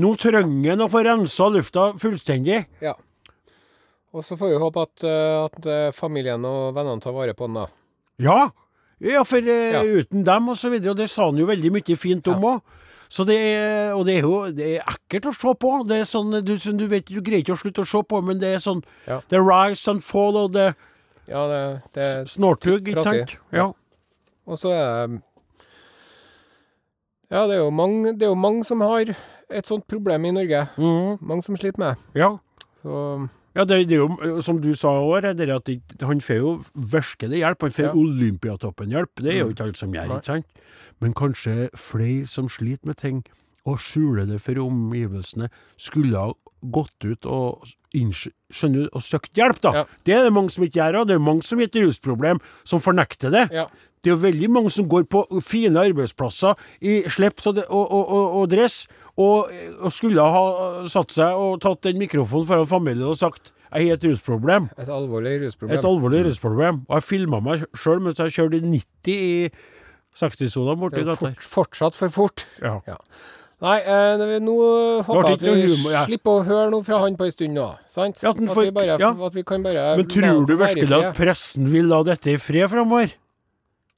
[0.00, 2.62] Nå trenger han å få rensa lufta fullstendig.
[2.80, 2.94] Ja.
[4.12, 7.48] Og så får vi håpe at, eh, at eh, familien og vennene tar vare på
[7.48, 7.66] den, da.
[8.22, 8.38] Ja,
[9.02, 9.82] ja for eh, Ja.
[9.82, 12.60] uten dem og så videre, og det sa han jo veldig mye fint om òg.
[13.12, 15.72] Så det er, og det er jo det er ekkelt å se på.
[15.86, 18.22] Det er sånn, du, som du vet, du greier ikke å slutte å se på,
[18.24, 19.20] men det er sånn Ja.
[19.28, 20.74] The rise and fall of the
[21.28, 23.28] Ja, det, det snortug, ikke trassig.
[23.30, 23.36] sant?
[23.52, 23.66] Ja.
[24.46, 25.20] Og så er det
[27.30, 29.12] Ja, det er jo mange, det er jo mange som har
[29.52, 30.66] et sånt problem i Norge.
[30.76, 31.18] Mhm.
[31.20, 31.96] Mange som sliter med.
[32.14, 32.38] ja.
[32.82, 36.36] Så Ja, det, det er jo, som du sa òg, det at det, han får
[36.40, 37.60] jo virkelig hjelp.
[37.66, 37.92] Han får Ja.
[37.92, 39.14] Olympiatoppen-hjelp.
[39.20, 39.52] Det er jo Mm.
[39.52, 40.46] ikke alle som gjør, ikke sant?
[41.00, 43.24] Men kanskje flere som sliter med ting,
[43.66, 46.32] og skjuler det for omgivelsene, skulle ha
[46.72, 47.62] gått ut og
[48.52, 49.72] skjønner og søkt hjelp, da.
[49.72, 49.84] Ja.
[50.04, 52.40] Det er det mange som ikke gjør, og det er mange som har et rusproblem,
[52.64, 53.48] som fornekter det.
[53.52, 53.66] ja.
[54.02, 58.48] Det er jo veldig mange som går på fine arbeidsplasser i slips og, og, og
[58.50, 58.88] dress,
[59.20, 59.50] og,
[59.82, 60.44] og skulle ha
[60.92, 64.66] satt seg og tatt den mikrofonen foran familien og sagt jeg har et rusproblem.
[64.76, 65.78] Et alvorlig rusproblem.
[65.78, 66.82] Et alvorlig rusproblem.
[66.88, 69.36] Og jeg filma meg sjøl mens jeg kjørte i 90 i
[70.20, 72.44] 60-sona Det borti er fort, fortsatt for fort.
[72.60, 72.82] Ja.
[73.62, 74.56] Nei, eh, nå
[75.06, 76.02] håper jeg at vi humor, ja.
[76.08, 77.68] slipper å høre noe fra han på en stund nå.
[77.94, 78.20] Sant?
[78.24, 79.12] Ja, at for, at, vi bare, ja.
[79.14, 82.68] at vi kan bare Men tror du virkelig at pressen vil la dette i fred
[82.72, 83.14] framover?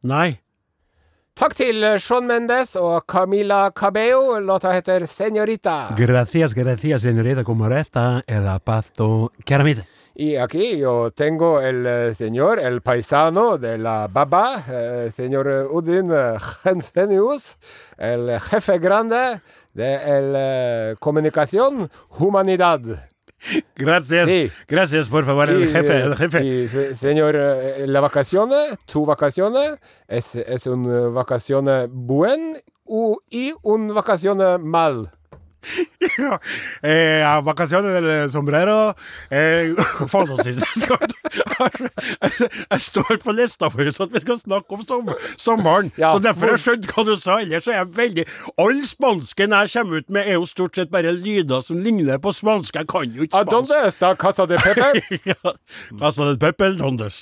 [0.05, 0.37] Nei.
[1.35, 4.39] Takk til eh, Shawn Mendes og Camila Cabello.
[4.39, 5.97] Låta heter 'Señorita'.
[5.97, 9.85] Gracias, gracias, señorita, como resta el pasto caramita.
[10.15, 16.13] Y aquí yo tengo el eh, señor, el paisano de la Baba, eh, señor Udin
[16.63, 17.59] Gensenius,
[17.99, 19.41] el jefe grande
[19.73, 22.81] de el comunicación humanidad.
[23.77, 24.51] Gracias, Sí.
[24.69, 26.45] gracias, por favor, el jefe, eh, el jefe.
[26.45, 29.73] y, se- señor, eh, la vacaciones, tu vacaciones,
[30.09, 35.11] es, es un eh, vacaciones buen u- y un vacaciones mal.
[36.85, 38.95] Eh, vacaciones del sombrero
[39.31, 39.75] eh,
[42.71, 45.09] jeg, står på lista for at vi skal snakke om som,
[45.41, 45.91] sommeren.
[45.99, 47.39] Ja, så derfor har jeg skjønt hva du sa.
[47.43, 48.25] Ellers er jeg veldig
[48.61, 52.33] All spansken jeg kommer ut med, er jo stort sett bare lyder som ligner på
[52.37, 52.77] spansk.
[52.77, 53.53] Jeg kan jo ikke spansk.
[53.55, 54.89] dónde está Casa de Pepe?
[55.33, 55.41] ja.
[56.01, 57.17] Casa de Pepe Dondes.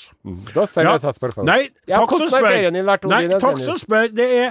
[0.53, 1.49] Cervezas, por favor.
[1.49, 2.71] Nei, takk som spør.
[3.11, 4.07] Nei, takk som spør.
[4.13, 4.49] Det er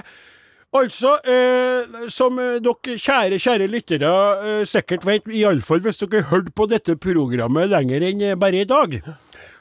[0.78, 6.30] altså, eh, som eh, dere kjære, kjære lyttere eh, sikkert vet, iallfall hvis dere har
[6.32, 8.98] hørt på dette programmet lenger enn eh, bare i dag,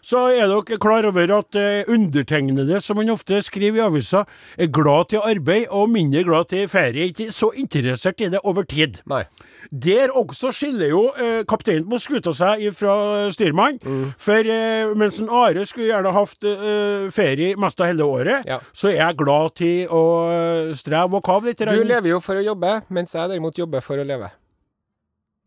[0.02, 4.24] så er dere klar over at eh, undertegnede, som han ofte skriver i avisa,
[4.58, 7.10] er glad til arbeid og mindre glad til ferie.
[7.12, 9.00] Ikke så interessert i det over tid.
[9.10, 9.24] Nei.
[9.72, 12.96] Der også skiller jo eh, kapteinen på skuta seg fra
[13.34, 13.80] styrmann.
[14.22, 18.60] For eh, mens en Are skulle gjerne hatt eh, ferie mest av hele året, Ja.
[18.74, 21.62] så er jeg glad til å eh, streve og kave litt.
[21.62, 24.32] Du lever jo for å jobbe, mens jeg derimot jobber for å leve.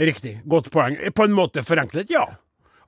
[0.01, 0.41] Riktig.
[0.51, 0.97] Godt poeng.
[1.15, 2.25] På en måte forenklet, ja.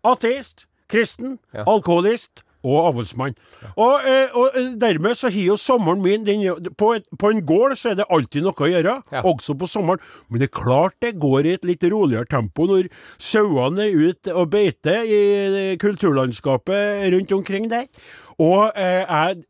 [0.06, 1.64] Ateist, kristen, Ja.
[1.66, 3.34] alkoholist og avholdsmann.
[3.78, 6.40] Og, eh, og eh, dermed så har jo sommeren min den,
[6.74, 9.22] på, et, på en gård så er det alltid noe å gjøre, Ja.
[9.22, 10.00] også på sommeren.
[10.28, 12.88] Men det er klart det går i et litt roligere tempo når
[13.22, 15.20] sauene er ute og beiter i
[15.72, 17.86] eh, kulturlandskapet rundt omkring der.
[18.42, 19.02] Og eh,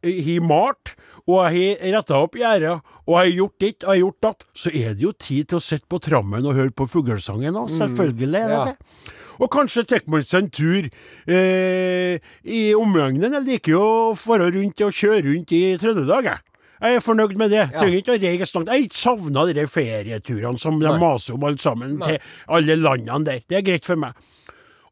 [0.07, 0.94] jeg har malt,
[1.27, 4.27] og jeg har retta opp gjerdet, og jeg har gjort ditt og jeg har gjort
[4.27, 4.49] datt.
[4.55, 7.72] Så er det jo tid til å sitte på trammen og høre på fuglesangen òg.
[7.75, 8.66] Selvfølgelig er det ja.
[8.70, 9.14] det.
[9.37, 10.87] Og kanskje tar man seg en tur
[11.29, 13.35] eh, i omegnen.
[13.37, 16.44] Jeg liker jo å fare rundt og kjøre rundt i Trøndelag, jeg.
[16.77, 17.66] Jeg er fornøyd med det.
[17.72, 18.72] Trenger ikke å reise langt.
[18.72, 22.16] Jeg savna de ferieturene som de maser om alle sammen, Nei.
[22.16, 23.44] til alle landene der.
[23.49, 24.16] Det er greit for meg.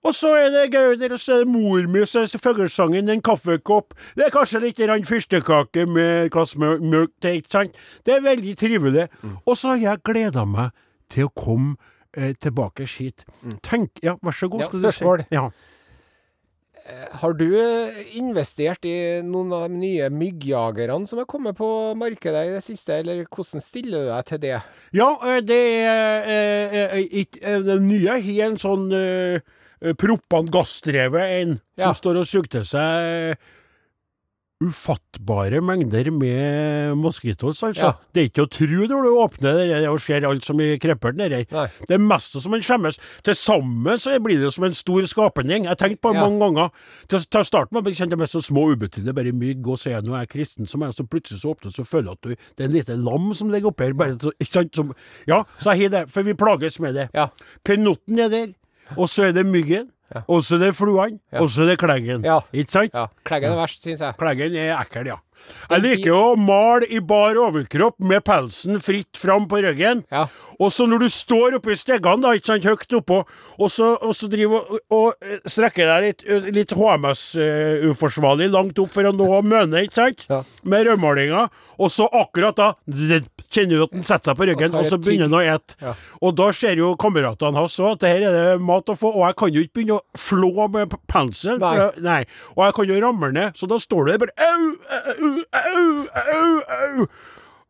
[0.04, 3.08] Og så er det Gauder, og så er det mor mi, så er det fuglesangen,
[3.08, 3.94] en kaffekopp.
[4.18, 7.78] Det er kanskje litt fyrstekake med et glass mjølk til, ikke sant?
[8.04, 9.08] Det er veldig trivelig.
[9.22, 9.38] Mm.
[9.46, 10.74] Og så har jeg gleda meg
[11.08, 11.76] til å komme
[12.16, 13.24] eh, tilbake hit.
[13.64, 14.60] Tenk Ja, vær så god.
[14.60, 14.66] Mm.
[14.66, 14.92] Ja, skal du si.
[14.92, 15.24] spørsmål.
[15.32, 15.48] Ja.
[17.22, 22.42] Har du eh, investert i noen av de nye myggjagerne som er kommet på markedet
[22.44, 24.58] i det siste, eller hvordan stiller du deg til det?
[24.92, 29.40] Ja, eh, det er er, er, er eh, Den nye har en sånn eh,
[29.84, 31.92] eh, proppant gassdrevet enn Ja.
[31.92, 33.36] som står og suger til seg
[34.64, 37.88] ufattbare mengder med moskitos, altså.
[37.90, 37.90] Ja.
[38.14, 40.78] Det er ikke å tro når du åpner det der og ser alt som er
[40.80, 41.42] kreppert nedi.
[41.52, 41.64] Nei.
[41.88, 42.96] Det er mest som en skjemmes.
[43.26, 45.66] Til sammen så blir det som en stor skapning.
[45.66, 46.28] Jeg har tenkt på det Ja.
[46.30, 46.70] mange ganger.
[47.10, 49.90] Til, til å starte med kjente jeg meg så små ubetydelige, bare mygg, og så
[49.90, 52.22] er jeg nå er kristen som er, så plutselig så åpner så føler jeg at
[52.22, 54.94] du, det er en lite lam som ligger oppi her, bare så, ikke sant, som,
[55.28, 57.10] ja, så jeg har det, for vi plages med det.
[57.12, 57.28] Ja.
[57.66, 58.54] Penotten er der,
[58.96, 59.90] og så er det myggen,
[60.28, 62.24] og så er det fluene, og så er det kleggen.
[62.26, 62.40] Ja.
[62.52, 62.94] Ikke sant?
[62.94, 63.06] Ja.
[63.26, 64.16] Kleggen er verst, syns jeg.
[64.20, 65.16] Kleggen er ekkel, ja.
[65.70, 70.04] Jeg liker jo å male i bar overkropp med pelsen fritt fram på ryggen.
[70.12, 70.26] Ja.
[70.60, 73.22] Og så når du står oppe i steggene, da, ikke sant, høyt oppå,
[73.58, 78.78] og så, og så driver og, og eh, strekker deg litt, eh, litt HMS-uforsvarlig langt
[78.82, 80.42] opp for å nå mønet, ikke sant, Ja.
[80.62, 82.72] med rødmalinga, og så akkurat da
[83.54, 85.76] kjenner du at den setter seg på ryggen, og, og, så begynner den å ete.
[85.82, 85.94] Ja.
[86.22, 89.12] Og da ser jo kameratene hans òg at det her er det mat å få,
[89.14, 91.74] og jeg kan jo ikke begynne å slå med pensel, Nei.
[91.76, 92.20] for nei.
[92.56, 95.33] og jeg kan jo ramle ned, så da står du der bare au, au, au,
[95.60, 97.06] au, au.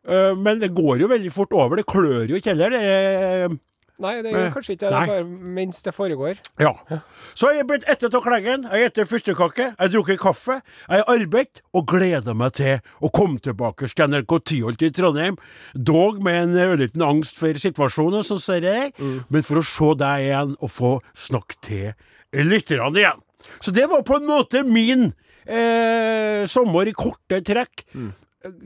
[0.04, 2.74] Eh, men det går jo veldig fort over, det klør jo ikke heller.
[2.74, 3.60] Det
[4.02, 4.98] Nei, det gjør kanskje ikke det.
[4.98, 6.38] Er bare mens det foregår.
[6.58, 6.72] Ja.
[7.38, 8.64] Så jeg er blitt etter av klengen.
[8.66, 10.56] jeg etter fyrstekake, jeg har drukket kaffe,
[10.88, 15.38] jeg har arbeidet og gleder meg til å komme tilbake til NRK Tyholt i Trondheim.
[15.78, 18.92] Dog med en ørliten angst for situasjonen, så ser jeg,
[19.30, 21.94] men for å se deg igjen og få snakke til
[22.50, 23.22] lytterne igjen.
[23.62, 25.12] Så det var på en måte min
[25.46, 27.84] eh, sommer i korte trekk.
[27.94, 28.12] Mm.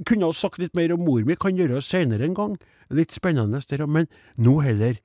[0.09, 2.57] Kunne ha sagt litt mer om mor mi, kan gjøre det senere en gang.
[2.91, 4.99] Litt spennende, der, men nå heller.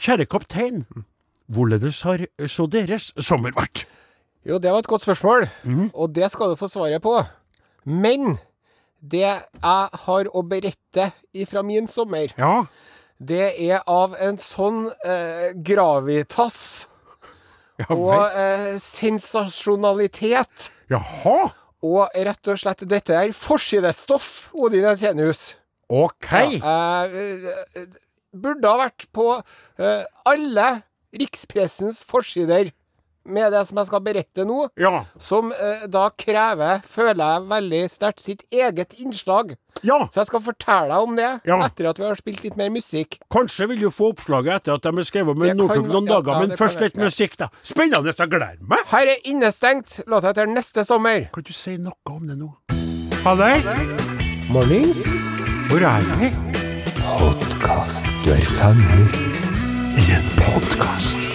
[0.00, 0.84] Kjære kaptein,
[1.46, 3.84] hvorledes har så deres sommer vært?
[4.44, 5.86] Jo, det var et godt spørsmål, mm.
[5.94, 7.14] og det skal du få svaret på.
[7.84, 8.36] Men
[9.00, 12.64] det jeg har å berette ifra min sommer, Ja,
[13.18, 16.88] det er av en sånn eh, gravitas
[17.78, 20.70] ja og eh, sensasjonalitet.
[20.90, 21.52] Jaha,
[21.84, 25.56] Og rett og slett, dette er forsidestoff, Odin Ensenius.
[25.88, 26.30] ok.
[26.32, 27.86] Ja, eh, eh,
[28.34, 29.26] burde ha vært på
[29.78, 30.68] eh, alle
[31.14, 32.72] rikspressens forsider
[33.26, 34.68] med det som jeg skal berette nå.
[34.80, 39.56] Ja, Som eh, da krever, føler jeg veldig sterkt, sitt eget innslag.
[39.82, 40.06] ja.
[40.12, 41.58] Så jeg skal fortelle deg om det Ja.
[41.66, 43.18] etter at vi har spilt litt mer musikk.
[43.32, 46.32] Kanskje vil du få oppslaget etter at de har skrevet med Northug noen ja, dager,
[46.32, 47.48] ja, men først litt musikk, da.
[47.62, 48.84] Spennende, jeg gleder meg.
[48.92, 51.28] Her er Innestengt, låta heter neste sommer.
[51.32, 52.52] Kan du si noe om det nå?
[53.24, 53.60] Halløy,
[54.50, 55.02] Mornings.
[55.68, 56.30] hvor er vi?
[57.18, 58.04] Podkast.
[58.24, 59.14] Du er fanget
[59.98, 61.33] I en podkast.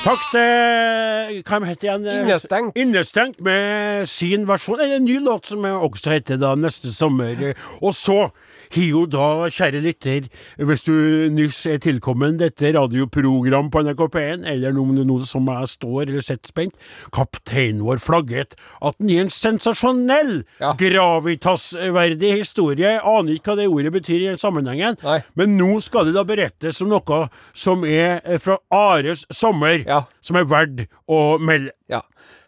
[0.00, 2.06] Takk til Hva heter igjen?
[2.22, 2.78] Innestengt.
[2.80, 4.80] Innestengt med sin versjon.
[4.80, 7.50] Eller en ny låt som også heter da Neste sommer.
[7.84, 8.30] Og så
[8.74, 10.28] har jo da, kjære lytter,
[10.58, 10.92] hvis du
[11.34, 16.02] nyss er tilkommen dette radioprogram på NRK P1, eller om det noe som jeg står
[16.08, 16.74] eller sitter spent,
[17.14, 20.74] kapteinen vår flagget at den gir en sensasjonell, Ja.
[20.78, 22.94] gravitasverdig historie.
[22.96, 25.20] Jeg aner ikke hva det ordet betyr i den sammenhengen, Nei.
[25.34, 27.22] men nå skal det da berettes om noe
[27.56, 30.04] som er eh, fra Ares sommer, Ja.
[30.20, 31.72] som er verdt å melde.
[31.88, 32.02] Ja.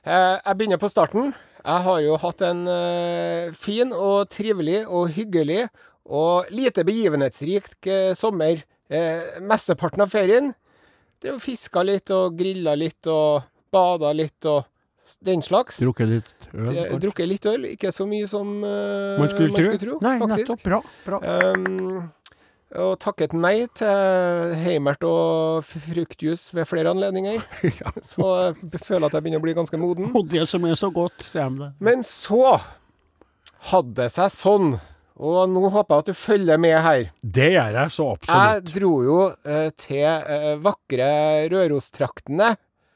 [0.05, 1.35] Eh, jeg begynner på starten.
[1.65, 5.69] Jeg har jo hatt en eh, fin og trivelig og hyggelig
[6.13, 8.61] og lite begivenhetsrik eh, sommer.
[8.93, 10.53] Eh, mesteparten av ferien.
[11.23, 14.67] Drev og fiska litt og grilla litt og bada litt og
[15.25, 15.79] den slags.
[15.83, 16.73] Drukket litt øl?
[16.77, 16.97] Eh.
[17.01, 17.69] Drukket litt øl.
[17.73, 20.01] Ikke så mye som eh, man skulle tro?
[20.05, 20.43] Nei, faktisk.
[20.43, 20.67] nettopp.
[20.67, 20.83] Bra.
[21.07, 21.23] bra.
[21.57, 22.11] Um,
[22.83, 27.43] og takket nei til Heimert og fruktjuice ved flere anledninger.
[28.13, 30.13] Så jeg føler at jeg begynner å bli ganske moden.
[30.17, 31.69] Og det som er så godt, sier de det.
[31.85, 32.57] Men så
[33.69, 34.73] hadde det seg sånn,
[35.17, 37.05] og nå håper jeg at du følger med her.
[37.23, 38.43] Det gjør jeg så absolutt.
[38.43, 41.11] Jeg dro jo eh, til eh, vakre
[41.53, 42.53] Rørostraktene,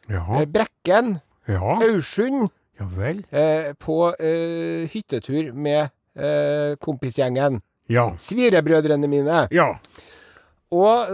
[0.09, 1.17] Ja, eh, Brekken,
[1.51, 2.49] ja, Aursund,
[2.81, 3.25] ja vel.
[3.33, 7.61] eh, på eh, hyttetur med eh, kompisgjengen.
[7.89, 8.09] Ja.
[8.19, 9.45] Svirebrødrene mine.
[9.55, 9.75] Ja.
[10.75, 11.13] Og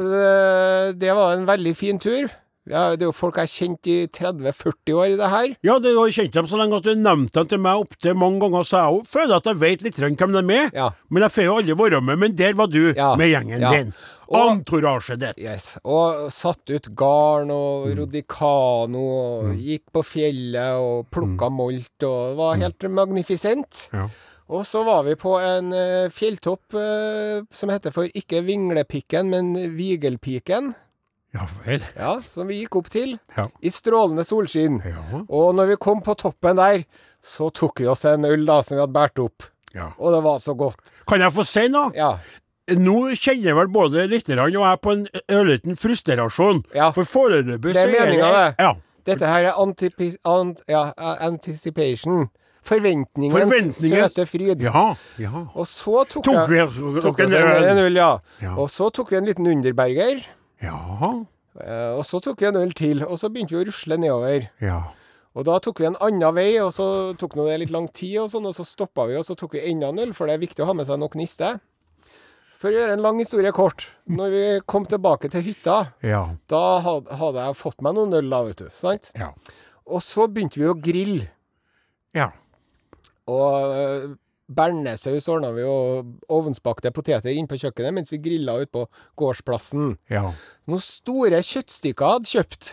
[0.97, 2.31] det var en veldig fin tur.
[2.70, 5.55] Ja, det er jo folk jeg har kjent i 30-40 år i det her.
[5.66, 8.38] Ja, du har kjent dem så lenge at du nevnte dem til meg opptil mange
[8.44, 10.70] ganger, så jeg òg føler at jeg vet litt hvem de er.
[10.72, 10.90] Ja.
[11.11, 12.18] Men jeg får jo aldri være med.
[12.22, 13.16] Men der var du, Ja.
[13.16, 13.70] med gjengen Ja.
[13.72, 13.92] din.
[14.33, 15.38] Antorasjet ditt.
[15.42, 15.79] Yes.
[15.85, 17.98] Og satt ut garn og Mm.
[17.98, 19.03] rodde i kano
[19.42, 23.88] og gikk på fjellet og plukka molt og det var helt magnifisent.
[23.92, 23.98] Mm.
[23.98, 24.09] Ja.
[24.48, 29.55] Og så var vi på en eh, fjelltopp eh, som heter for ikke Vinglepikken, men
[29.77, 30.75] Vigelpiken.
[31.35, 31.81] Ja vel.
[31.97, 33.47] Ja, som vi gikk opp til Ja.
[33.62, 34.83] i strålende solskinn.
[34.85, 35.23] Ja.
[35.29, 36.85] Og når vi kom på toppen der,
[37.25, 39.42] så tok vi oss en øl da som vi hadde båret opp.
[39.75, 39.90] ja.
[39.99, 40.92] Og det var så godt.
[41.09, 41.90] Kan jeg få si noe?
[41.97, 42.18] Ja.
[42.68, 46.64] Nå kjenner vel både lytterne og jeg på en ørliten frustrasjon.
[46.75, 46.90] Ja.
[46.92, 48.55] For foreløpig Det er så meningen, det.
[48.59, 48.75] Ja.
[49.05, 49.59] Dette her er
[50.25, 52.29] ant ja, eh, anticipation.
[52.62, 54.61] Forventningens Forventningen- søte fryd.
[54.62, 54.95] Ja.
[55.18, 55.47] ja.
[55.57, 58.18] Og så tok, Tok vi jeg oss tok en en, en øl, ja.
[58.40, 58.55] Ja.
[58.57, 60.23] Og så tok vi en liten Underberger.
[60.62, 60.79] Ja.
[61.61, 64.48] eh, Og så tok vi en øl til, og så begynte vi å rusle nedover.
[64.62, 64.81] Ja.
[65.35, 66.87] Og da tok vi en annen vei, og så
[67.18, 69.62] tok det litt lang tid, og sånn, og så stoppa vi, og så tok vi
[69.70, 71.55] enda en øl, for det er viktig å ha med seg nok niste.
[72.62, 73.88] For å gjøre en lang historie kort.
[74.07, 76.37] Når vi kom tilbake til hytta, Ja.
[76.48, 78.68] da hadde jeg fått meg noen øl, da, vet du.
[78.77, 79.11] Sant?
[79.18, 79.33] Ja.
[79.87, 81.29] Og så begynte vi å grille.
[82.14, 82.29] Ja.
[83.27, 84.14] Og øh,
[84.57, 88.87] bearnéssaus ordna vi, og ovnsbakte poteter inn på kjøkkenet mens vi grilla ute på
[89.21, 89.97] gårdsplassen.
[90.12, 90.31] Ja.
[90.71, 92.73] Noen store kjøttstykker jeg hadde kjøpt.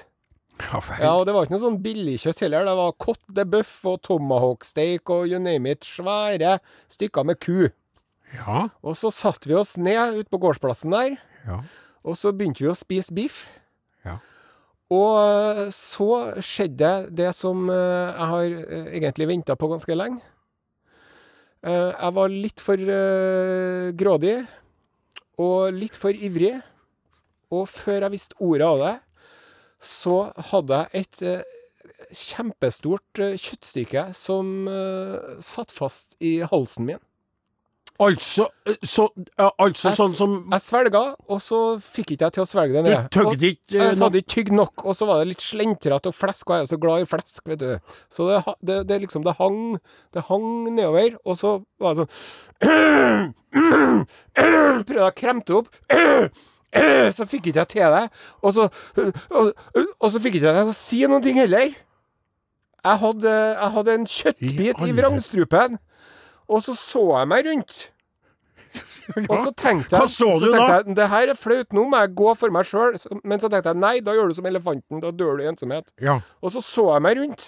[0.59, 0.79] Ja.
[0.99, 2.65] Ja, og det var ikke noe sånn billigkjøtt heller.
[2.67, 2.95] Det var
[3.39, 5.87] de og tomahawk steak og you name it.
[5.87, 6.57] Svære
[6.91, 7.69] stykker med ku.
[8.35, 8.65] Ja.
[8.83, 11.15] Og så satte vi oss ned ute på gårdsplassen der,
[11.47, 11.61] Ja.
[12.03, 13.47] og så begynte vi å spise biff.
[14.05, 14.17] Ja.
[14.91, 20.21] Og øh, så skjedde det som øh, jeg har øh, egentlig venta på ganske lenge.
[21.59, 24.37] Eh, jeg var litt for øh, grådig
[25.39, 26.55] og litt for ivrig.
[27.51, 28.95] Og før jeg visste ordet av det,
[29.79, 30.17] så
[30.51, 31.55] hadde jeg et øh,
[32.15, 34.65] kjempestort kjøttstykke som
[35.45, 37.01] satt fast i halsen min.
[37.99, 39.09] Altså, eh, så,
[39.59, 42.83] altså Jeg, sånn som jeg svelga, og så fikk ikke jeg til å svelge det
[42.85, 43.09] Du ned.
[43.11, 46.15] tøgde ikke eh, Jeg hadde ikke tygd nok, og så var det litt slentrete og
[46.15, 47.97] flesk, og jeg er så glad i flesk, vet du.
[48.15, 48.37] Så det,
[48.69, 49.59] det, det liksom Det hang
[50.15, 53.33] Det hang nedover, og så var det sånn
[54.39, 55.69] Prøvde jeg å kremte opp.
[57.17, 58.03] Så fikk ikke jeg til det.
[58.45, 58.67] Og så,
[59.33, 59.47] og,
[59.97, 61.71] og så fikk ikke jeg til å si noen ting heller.
[62.85, 65.79] Jeg hadde, jeg hadde en kjøttbit I i vrangstrupen,
[66.49, 67.77] og så så jeg meg rundt.
[69.25, 70.75] Og så tenkte jeg, Hva så du tenkte da?
[70.77, 72.97] jeg det her er flaut, nå må jeg gå for meg sjøl.
[73.23, 75.89] Men så tenkte jeg nei, da gjør du som elefanten, da dør du i ensomhet.
[76.03, 76.19] Ja.
[76.43, 77.47] Og så så jeg meg rundt.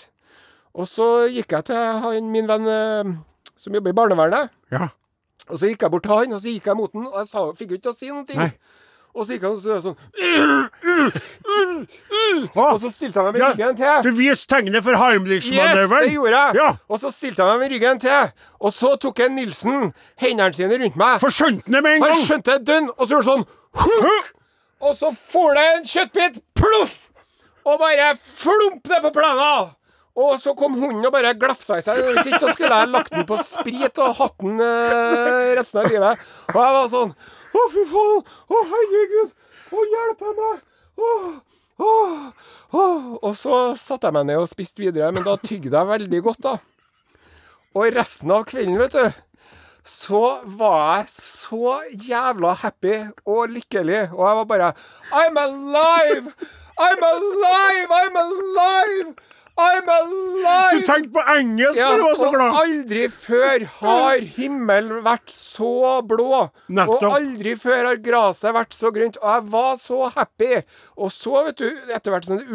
[0.74, 3.12] Og så gikk jeg til han, min venn eh,
[3.60, 4.54] som jobber i barnevernet.
[4.74, 4.90] Ja.
[5.50, 7.30] Og så gikk jeg bort til han, og så gikk jeg mot han, og jeg
[7.30, 8.42] sa, fikk jo ikke til å si noen ting.
[8.42, 8.52] Nei.
[9.12, 9.98] Og så gikk han og så sånn
[12.56, 14.06] Og så stilte han meg med ryggen til.
[14.06, 16.06] Du viste tegnet for Yes, Heimlich-manøveren.
[16.06, 16.56] det gjorde jeg!
[16.62, 16.70] Ja.
[16.90, 18.32] Og så stilte han meg med ryggen til.
[18.62, 21.20] Og så tok en Nilsen hendene sine rundt meg.
[21.24, 22.24] Forskjønte det med en Han gang.
[22.28, 23.46] skjønte det dønn, og så gjorde han sånn
[23.82, 24.32] Huk!
[24.82, 26.96] Og så for det en kjøttbit, ploff!
[27.68, 29.70] Og bare flump det på plenen!
[30.22, 32.02] Og så kom hunden og bare glafsa i seg.
[32.04, 35.88] Hvis ikke så skulle jeg lagt den på sprit og hatt den eh, resten av
[35.88, 36.26] livet.
[36.52, 37.14] Og jeg var sånn
[37.52, 38.22] Å, fy faen!
[38.52, 39.34] Å, herregud!
[39.72, 40.62] Å, hjelpe meg!
[41.02, 41.10] Å,
[41.82, 41.92] å,
[42.78, 42.86] å.
[43.22, 46.46] Og så satte jeg meg ned og spiste videre, men da tygde jeg veldig godt,
[46.48, 46.56] da.
[47.76, 49.20] Og resten av kvelden, vet du,
[49.88, 54.10] så var jeg så jævla happy og lykkelig.
[54.14, 54.74] Og jeg var bare
[55.12, 56.34] I'm alive!
[56.82, 58.00] I'm alive!
[58.02, 59.16] I'm alive!
[59.60, 60.80] I'm alive!
[60.80, 62.54] Du tenkte på engelsk Ja, du var så glad!
[62.56, 66.48] og aldri før har himmelen vært så blå.
[66.72, 67.04] Nettopp.
[67.04, 69.20] Og aldri før har gresset vært så grønt.
[69.22, 70.62] Og jeg var så happy.
[70.98, 72.48] Og så, vet du, etter hvert som det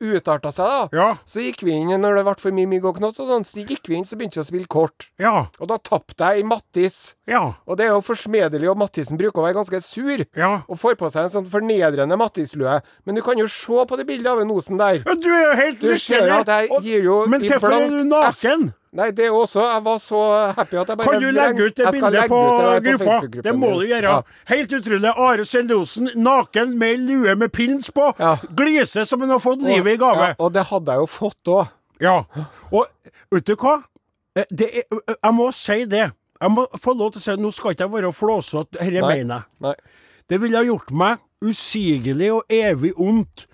[0.00, 1.08] utarta seg, da, Ja.
[1.24, 3.64] så gikk vi inn når det ble for mye mygg og knott, og sånn, så
[3.64, 5.08] gikk vi inn så begynte vi å spille kort.
[5.22, 5.46] Ja.
[5.60, 7.14] Og da tapte jeg i Mattis.
[7.30, 7.54] Ja.
[7.66, 10.26] Og det er jo forsmedelig, og Mattisen bruker å være ganske sur.
[10.36, 10.52] Ja.
[10.68, 12.80] Og får på seg en sånn fornedrende Mattis-lue.
[13.06, 15.00] Men du kan jo se på det bildet av en Osen der.
[15.06, 16.39] Ja, Du er jo helt Du lykkelig.
[16.40, 18.68] At jeg gir jo Men hvorfor er du naken?
[18.92, 20.20] Nei, det er også Jeg var så
[20.56, 23.42] happy at jeg bare Kan du legge ut det bildet på, ut det gruppa?
[23.46, 24.14] Det må du gjøre.
[24.16, 24.22] Ja.
[24.50, 25.12] Helt utrolig.
[25.16, 28.08] Are Sendosen naken med lue med pins på.
[28.18, 28.32] Ja.
[28.58, 30.32] Gliser som han har fått livet i gave.
[30.32, 31.70] Ja, og det hadde jeg jo fått òg.
[32.02, 32.16] Ja.
[32.72, 32.86] Og
[33.30, 33.76] vet du hva?
[34.34, 36.08] Eh, Det er, jeg må si det.
[36.40, 39.46] Jeg må få lov til å si Nå skal ikke jeg være flåsete, dette mener
[39.62, 39.74] jeg.
[40.30, 43.46] Det ville ha gjort meg usigelig og evig ondt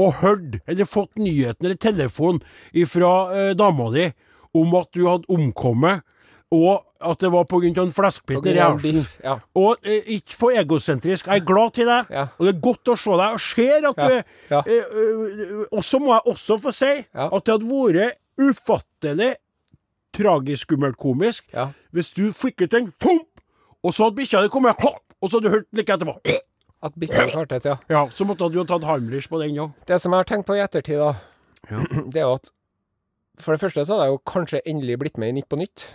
[0.00, 2.40] å hørt eller fått nyheten eller telefon
[2.88, 4.06] fra eh, dama di
[4.56, 6.00] om at du hadde omkommet,
[6.50, 7.44] og at det var
[7.78, 9.04] av en På i halsen.
[9.24, 9.36] Ja.
[9.54, 11.28] Og eh, ikke for egosentrisk.
[11.30, 12.24] Jeg er glad til deg, Ja.
[12.36, 13.36] og det er godt å se deg.
[13.36, 17.44] Og ser at Ja, du eh, eh, Og så må jeg også få si at
[17.46, 19.34] det hadde vært ufattelig
[20.16, 21.44] tragisk skummelt komisk
[21.94, 23.28] hvis du fikk ut en fomp,
[23.84, 24.76] og så hadde bikkja di kommet,
[25.20, 26.18] og så hadde du hørt like etterpå.
[26.80, 27.76] At bikkja svarte ja.
[27.92, 29.74] Ja, så måtte du ha tatt Heimlich på den òg.
[29.86, 31.14] Det som jeg har tenkt på i ettertid, da,
[31.70, 31.82] Ja.
[32.12, 32.52] det er jo at
[33.40, 35.86] For det første så hadde jeg jo kanskje endelig blitt med i Nytt på Nytt.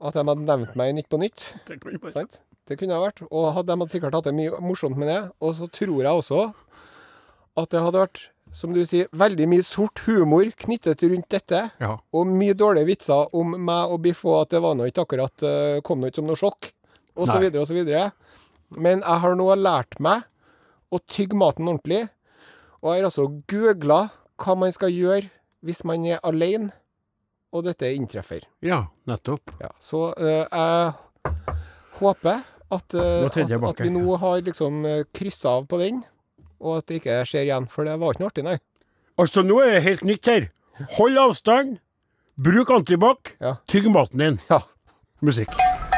[0.00, 1.44] At de hadde nevnt meg i Nytt på Nytt.
[2.12, 2.40] Sant?
[2.68, 3.22] Det kunne jeg vært.
[3.28, 5.20] Og hadde, de hadde sikkert hatt det mye morsomt med det.
[5.40, 6.42] Og så tror jeg også
[7.60, 8.20] at det hadde vært,
[8.56, 11.62] som du sier, veldig mye sort humor knyttet rundt dette.
[11.82, 11.94] Ja.
[12.12, 15.44] Og mye dårlige vitser om meg og Biff, og at det var nå ikke akkurat
[15.46, 16.70] eh, kom noe ut som noe sjokk.
[17.16, 17.40] Og så
[18.76, 20.22] Men jeg har nå lært meg
[20.90, 22.08] å tygge maten ordentlig.
[22.82, 24.00] Og jeg har altså googla
[24.40, 25.28] hva man skal gjøre
[25.66, 26.70] hvis man er alene,
[27.52, 28.44] og dette inntreffer.
[28.62, 29.50] ja, nettopp.
[29.60, 30.92] Ja, så eh, jeg
[31.98, 36.04] håper at, eh, Nå at, at vi nå har liksom uh, kryssa av på den,
[36.62, 37.66] og at det ikke skjer igjen.
[37.68, 38.56] For det var ikke noe artig, nei.
[39.18, 40.46] Altså, nå er det helt nytt her.
[40.96, 41.80] Hold avstand,
[42.40, 43.56] bruk antibac, Ja.
[43.68, 44.40] tygg maten din.
[44.48, 44.62] Ja.
[45.20, 45.50] Musikk.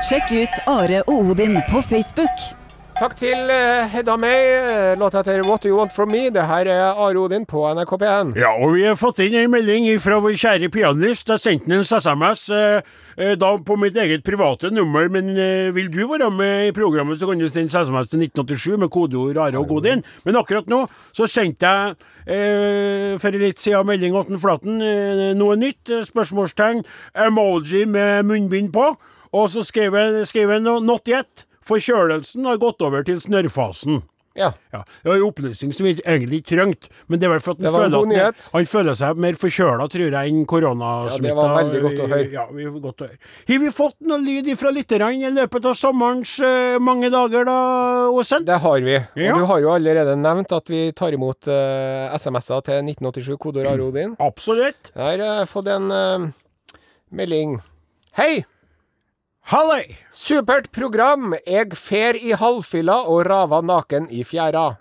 [0.08, 2.61] Sjekk ut Are og Odin på Facebook.
[2.92, 4.42] Takk til uh, Hedda May.
[4.54, 6.28] eh, Låta heter What Do You Want From Me.
[6.30, 8.30] Det her er Are Odin på NRK P1.
[8.38, 11.32] Ja, og vi har fått inn en melding fra vår kjære pianist.
[11.32, 15.72] Jeg sendte han en SMS eh, eh, da på mitt eget private nummer, men eh,
[15.74, 19.40] vil du være med i programmet, så kan du sende SMS til 1987 med kodeord
[19.48, 20.04] Are og Godin.
[20.28, 20.84] Men akkurat nå
[21.16, 21.96] så sendte jeg
[22.28, 25.88] eh, for litt siden melding til Flaten eh, noe nytt.
[25.90, 26.84] eh, Spørsmålstegn,
[27.26, 28.92] emoji med munnbind på.
[29.32, 31.48] Og så skrev jeg noe, 'not yet'.
[31.66, 34.02] Forkjølelsen har gått over til snørrfasen.
[34.34, 34.52] Ja.
[34.72, 37.52] Ja, Det var en opplysning som vi egentlig ikke trengte, men det er vel for
[37.52, 41.28] at han føler, at han, føler seg mer forkjøla, tror jeg, enn koronasmitta.
[41.28, 42.28] Ja, det var veldig godt å høre.
[42.32, 43.18] Ja, vi, godt å høre.
[43.50, 47.58] Har vi fått noe lyd fra lytterne i løpet av sommerens uh, mange dager, da,
[48.12, 48.46] Åsen?
[48.48, 48.94] Det har vi.
[49.20, 49.34] Ja.
[49.34, 53.68] Og du har jo allerede nevnt at vi tar imot uh, SMS-er til 1987, kodeord
[53.74, 54.16] Are Odin.
[54.22, 54.94] Absolutt.
[54.94, 55.92] Jeg har uh, fått en
[57.12, 57.58] melding.
[58.16, 58.46] Hei!
[59.50, 59.96] Halløy!
[60.14, 61.32] Supert program.
[61.46, 64.76] Jeg fer i halvfylla og rava naken i fjæra.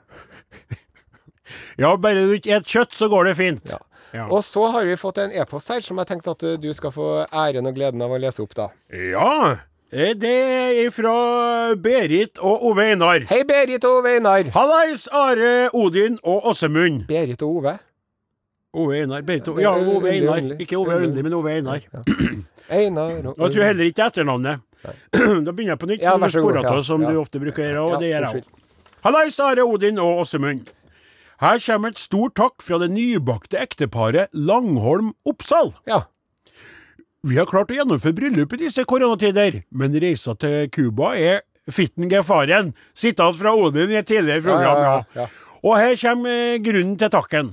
[1.82, 3.72] Ja, bare du ikke et kjøtt, så går det fint.
[3.74, 3.80] Ja.
[4.14, 4.26] Ja.
[4.28, 6.91] Og så har vi fått en e-post her som jeg tenkte at eh, du skal
[6.91, 8.66] få æren og gleden av å lese opp, da.
[8.91, 9.55] Ja,
[9.91, 10.34] eh, det
[10.84, 11.14] er fra
[11.80, 13.24] Berit og Ove Einar.
[13.32, 14.51] Hei, Berit og Ove Einar.
[14.55, 17.05] Hallais, Are, Odin og Åsemund.
[17.07, 17.78] Berit og Ove.
[18.76, 19.24] Ove Einar.
[19.28, 20.43] Berit og, ja, Ove Einar.
[20.59, 21.88] Ikke Ove Undli, men Ove Einar.
[22.72, 24.61] Einar og Og jeg tror heller ikke etternavnet.
[25.45, 27.82] da begynner jeg på nytt, Ja, for du sporer av, som du ofte bruker gjøre,
[27.84, 28.61] og det gjør jeg òg.
[29.05, 30.72] Hallais, Are Odin og Åsemund.
[31.41, 35.74] Her kommer et stort takk fra det nybakte ekteparet Langholm Oppsal.
[35.89, 36.03] Ja.
[37.26, 42.09] Vi har klart å gjennomføre bryllup i disse koronatider, men reisa til Cuba er fitten
[42.09, 42.76] gefaren.
[42.97, 45.26] Sitat fra Odin i et tidligere program, ja, ja.
[45.26, 45.51] ja.
[45.61, 47.51] Og her kommer eh, grunnen til takken.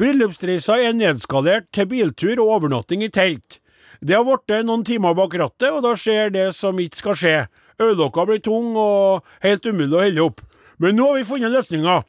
[0.00, 3.58] Bryllupsreisa er nedskalert til biltur og overnatting i telt.
[4.02, 7.36] Det har blitt noen timer bak rattet, og da skjer det som ikke skal skje.
[7.78, 10.42] Øyelokka blir tung og helt umulig å helle opp.
[10.82, 12.00] Men nå har vi funnet løsninga.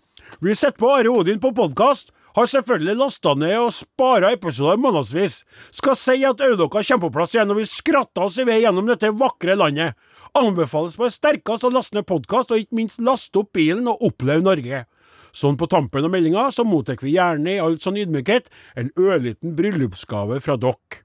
[0.42, 2.10] Vi setter på Are Odin på podkast.
[2.34, 5.44] Har selvfølgelig lasta ned og spara episoder månedsvis.
[5.70, 8.90] Skal si at øyelokka kommer på plass igjen, og vi skratter oss i vei gjennom
[8.90, 9.94] dette vakre landet.
[10.34, 14.02] Anbefales på det sterkeste å laste ned podkast, og ikke minst laste opp bilen og
[14.10, 14.82] oppleve Norge.
[15.30, 18.50] Sånn på tampen av meldinga så mottar vi gjerne i all sånn ydmykhet
[18.82, 21.03] en ørliten bryllupsgave fra dere.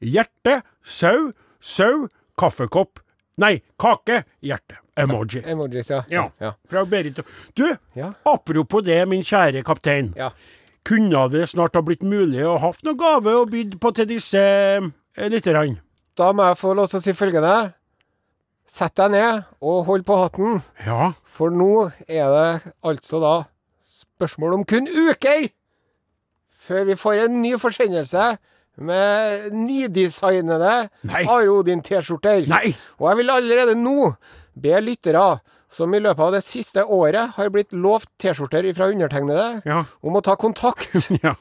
[0.00, 3.00] Hjerte, sau, sau, kaffekopp,
[3.40, 4.76] Nei, kake, hjerte.
[5.00, 5.40] Emoji.
[5.48, 6.02] Emojis, ja.
[6.12, 6.26] Ja.
[6.40, 6.50] ja.
[6.68, 7.20] Fra Berit.
[7.56, 8.12] Du, Ja.
[8.24, 10.12] apropos det, min kjære kaptein.
[10.16, 10.30] Ja.
[10.84, 14.40] Kunne det snart ha blitt mulig å hatt noen gave å bydd på til disse
[14.42, 15.78] eh, lytterne?
[16.16, 17.54] Da må jeg få lov til å si følgende.
[18.68, 21.12] Sett deg ned og hold på hatten, Ja.
[21.24, 23.34] for nå er det altså da
[23.82, 25.48] spørsmål om kun uker
[26.60, 28.36] før vi får en ny forsendelse
[28.80, 30.74] med nydesignede.
[31.26, 32.46] Are Odin-T-skjorter.
[33.00, 34.12] Og jeg vil allerede nå
[34.60, 39.62] be lyttere som i løpet av det siste året har blitt lovt T-skjorter fra undertegnede,
[39.64, 39.84] Ja.
[40.02, 40.90] om å ta kontakt
[41.22, 41.36] ja.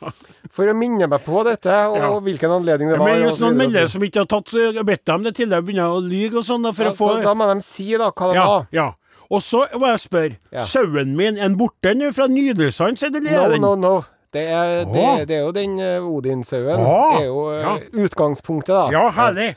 [0.53, 2.11] for å minne meg på dette, og Ja.
[2.21, 3.09] hvilken anledning det var.
[3.09, 6.03] Men hvis noen melder som ikke har tatt, eh, bedt dem det tidligere, begynner å
[6.05, 8.37] lyge og sånn, for ja, å få så Da må de si da hva det
[8.37, 8.67] ja, var.
[8.71, 8.87] ja.
[9.31, 13.57] Og så må jeg spørre, sauen min, er den borte nå fra Nydelsand, det No,
[13.57, 14.05] no, no.
[14.33, 16.81] Det er, det, det er jo den uh, Odin-sauen.
[16.83, 17.75] Det er jo eh, ja.
[18.05, 18.83] utgangspunktet, da.
[18.93, 19.47] Ja, herlig.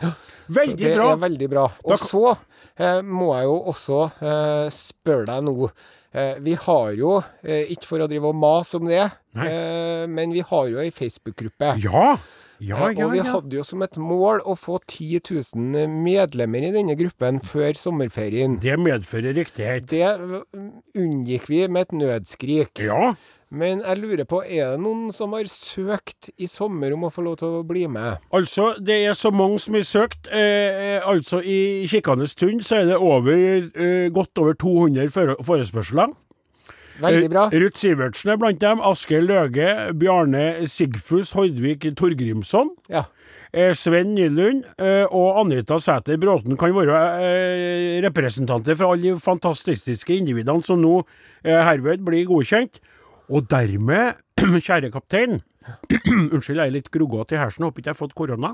[0.52, 1.08] Veldig det bra.
[1.12, 1.64] er veldig bra.
[1.84, 5.68] Og så eh, må jeg jo også eh, spørre deg nå.
[6.12, 9.04] Eh, vi har jo, eh, ikke for å drive og mase om det,
[9.36, 11.76] eh, men vi har jo ei Facebook-gruppe.
[11.84, 12.16] Ja.
[12.16, 16.68] Ja, Eh, ja, og vi hadde jo som et mål å få 10 000 medlemmer
[16.68, 18.58] i denne gruppen før sommerferien.
[18.62, 19.88] Det medfører riktighet.
[19.90, 20.68] Det eh,
[21.02, 22.84] unngikk vi med et nødskrik.
[22.86, 23.14] Ja.
[23.52, 27.24] Men jeg lurer på, er det noen som har søkt i sommer om å få
[27.26, 28.22] lov til å bli med?
[28.32, 30.30] Altså, det er så mange som har søkt.
[30.32, 33.36] Eh, eh, altså, i kikkende stund så er det over,
[33.76, 35.12] eh, godt over 200
[35.44, 36.14] forespørsler.
[37.02, 37.42] Veldig bra.
[37.52, 38.80] Eh, Ruth Sivertsen er blant dem.
[38.80, 42.70] Asgeir Løge, Bjarne Sigfus Hordvik Torgrimsson.
[42.88, 43.04] Ja.
[43.52, 44.64] Eh, Sven Nylund
[45.12, 51.02] og Anita Sæter Bråten kan være representanter for alle de fantastiske individene som nå
[51.44, 52.80] herved blir godkjent.
[53.32, 54.18] Og dermed,
[54.66, 55.40] kjære kaptein
[56.34, 58.50] Unnskyld, jeg er litt groggete i hersen, håper ikke jeg har fått korona.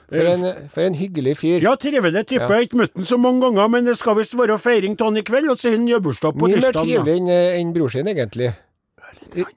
[0.09, 1.63] For en, for en hyggelig fyr.
[1.63, 2.45] Ja, trivelig type.
[2.45, 5.17] Har ikke møtt ham så mange ganger, men det skal visst være feiring av han
[5.17, 6.83] i kveld, og så har han gjøbursdag på Mye mer tirsdag.
[6.85, 8.51] trivelig enn en bror sin, egentlig.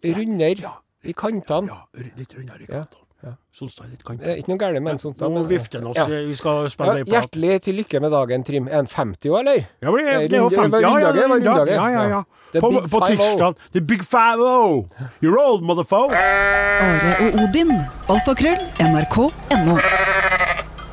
[0.05, 0.73] Runder ja,
[1.05, 1.69] i kantene.
[1.69, 3.05] Ja, litt rundere i Ja, kantene.
[3.25, 3.33] Ja.
[3.53, 4.21] Sonstad litt kant.
[4.23, 5.15] Det er ikke noe galt med en sånn.
[5.35, 6.07] Nå vifter han oss, Ja.
[6.07, 7.15] vi skal Ja, spille ei prat.
[7.17, 8.69] hjertelig til lykke med dagen, Trim.
[8.69, 9.67] Er han 50 år, eller?
[9.83, 10.81] Ja, det, er jo 50.
[10.81, 11.11] Ja, ja.
[11.11, 12.09] Ja, ja, ja.
[12.55, 12.61] Ja.
[12.61, 13.57] På, på tirsdag.
[13.73, 14.87] The Big Five-O!
[15.21, 16.15] You're old, motherfucker!
[16.15, 17.73] Are og Odin.
[18.09, 18.63] Alfakrøll.
[18.81, 19.77] NRK.no.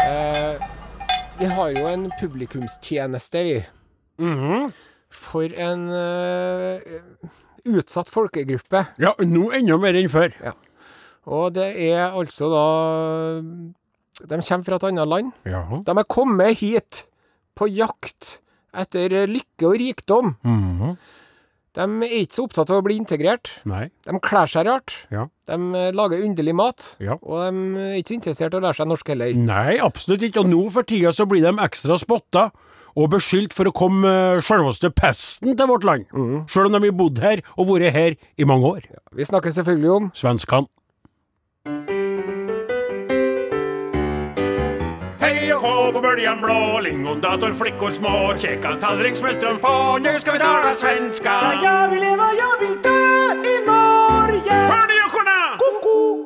[0.05, 0.55] Eh,
[1.39, 3.63] vi har jo en publikumstjeneste, vi.
[4.17, 4.71] Mhm.
[5.15, 6.79] For en uh,
[7.77, 8.81] utsatt folkegruppe.
[8.99, 10.33] Ja, nå enda mer enn før.
[11.25, 12.65] Og det er altså da
[14.25, 15.31] De kommer fra et annet land.
[15.45, 15.65] Ja.
[15.83, 17.05] De er kommet hit
[17.55, 18.39] på jakt
[18.75, 20.35] etter lykke og rikdom.
[20.43, 20.97] Mhm.
[21.75, 23.49] De er ikke så opptatt av å bli integrert.
[23.67, 23.89] Nei.
[24.07, 24.93] De kler seg rart.
[25.11, 25.25] Ja.
[25.49, 26.85] De eh, lager underlig mat.
[27.03, 27.17] Ja.
[27.19, 29.35] Og de er ikke interessert i å lære seg norsk heller.
[29.35, 30.45] Nei, absolutt ikke.
[30.45, 32.47] Og nå for tida så blir de ekstra spotta
[32.95, 36.07] og beskyldt for å komme uh, selveste pesten til vårt land.
[36.15, 36.45] Mm.
[36.47, 38.87] Sjøl om de har bodd her og vært her i mange år.
[39.11, 40.71] Vi snakker selvfølgelig om Svenskene.
[45.45, 50.39] Hej kå på böljan blå, lingondator, flickor små, kjeka tallrik, smultron få, nu ska vi
[50.39, 51.31] tala svenska.
[51.63, 54.53] jag vill leva, jag vill dö i Norge.
[54.53, 55.57] Hör ni jockorna?
[55.57, 56.25] Koko!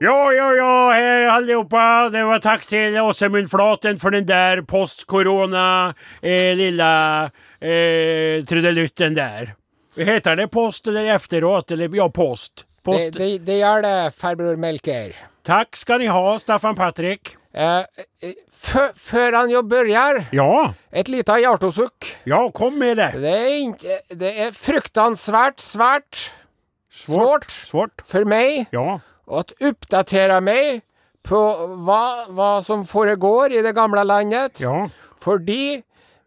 [0.00, 2.08] Ja, ja, ja, hei allihopa.
[2.08, 9.54] Det var takk til Åsemund Flaten for den der post-corona eh, lilla eh, trudelutten der.
[9.96, 11.70] Heter det post eller efteråt?
[11.70, 12.66] Eller, ja, post.
[12.82, 13.12] post.
[13.12, 15.14] Det, det, det gjør det, farbror Melker.
[15.46, 17.36] Takk skal ni ha, Staffan Patrik.
[17.56, 17.84] Eh,
[18.22, 22.10] eh, før han jo begynner, Ja, et lite hjartosukk.
[22.26, 23.12] ja, kom med det.
[23.22, 26.26] Det er, ikke, det er fruktansvært svært
[26.90, 27.48] Svårt.
[27.48, 28.04] svårt Svårt.
[28.06, 28.98] for meg Ja.
[29.26, 30.82] å oppdatere meg
[31.24, 31.40] på
[31.84, 34.60] hva, hva som foregår i det gamle landet.
[34.60, 34.88] Ja.
[35.18, 35.82] Fordi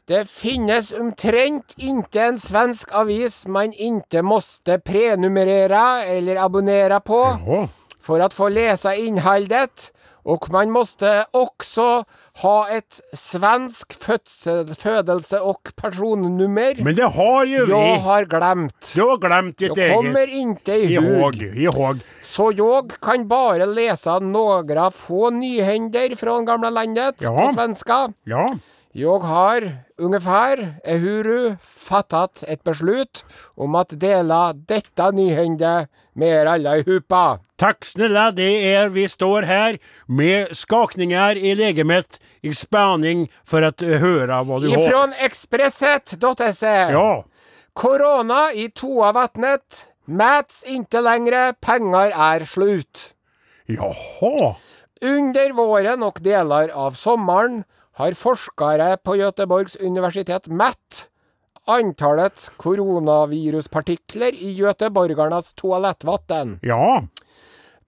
[0.07, 7.21] det finnes omtrent ikke en svensk avis man ikke måtte prenumerere eller abonnere på.
[7.45, 7.67] Ja.
[8.09, 9.91] å att få lese innehållet
[10.23, 12.03] och man måste også
[12.43, 16.83] ha et svensk fødsel, fødelse og personnummer.
[16.83, 17.71] Men det har jo vi.
[17.71, 18.91] Jeg har glemt.
[18.95, 20.29] Du har glemt ditt Jag kommer eget.
[20.29, 21.57] inte Ihåg, ihåg.
[21.57, 21.99] ihåg.
[22.21, 27.29] Så jeg kan bare lese några få nyhender från gamla landet Ja.
[27.47, 28.13] på svenska.
[28.23, 28.47] Ja.
[28.93, 29.61] Jeg har
[29.97, 33.23] ungefär, ehuru, fattat et beslut
[33.55, 35.87] om at dela dette nyhende
[36.19, 37.39] med er alle i hupa.
[37.59, 43.71] Takk snille, det er vi står her med skakninger i legemet i spaning for å
[43.79, 44.85] høre hva du har.
[44.85, 46.75] Ifrån Expresset.se.
[46.95, 47.11] Ja.
[47.73, 53.13] Korona i toavattnet Mats inte längre, Penger är slut.
[53.65, 54.55] Jaha.
[55.01, 57.63] Under våren och delar av sommeren
[57.93, 61.08] har forskare på Göteborgs universitet mätt
[61.69, 66.59] antalet koronaviruspartikler i göteborgarnas toalettvatten.
[66.61, 67.03] Ja.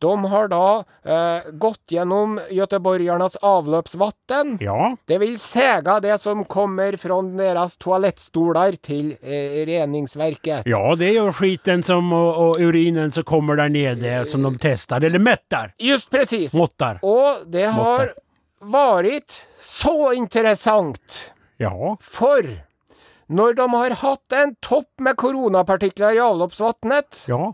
[0.01, 4.57] De har da eh, gått gjennom göteborgarnas avløpsvann.
[4.59, 4.95] Ja.
[5.05, 10.65] Det vil sega det som kommer fra deres toalettstoler til eh, reningsverket.
[10.65, 14.55] Ja, det er jo skiten som, og, og, urinen som kommer der nede, som de
[14.57, 15.75] tester eller mättar.
[15.77, 16.57] Just precis.
[16.57, 16.97] Måttar.
[17.05, 18.19] Og det har vært
[18.61, 21.33] varit så interessant.
[21.57, 21.97] Ja.
[22.01, 22.45] For
[23.31, 27.53] når de har hatt en topp med koronapartikler i avloppsvattnet, Ja.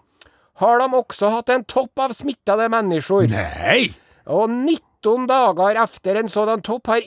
[0.62, 3.30] har de også hatt en topp av smittede mennesker.
[3.30, 3.94] Nei!
[4.26, 7.02] Og 19 dager efter en sådan topp har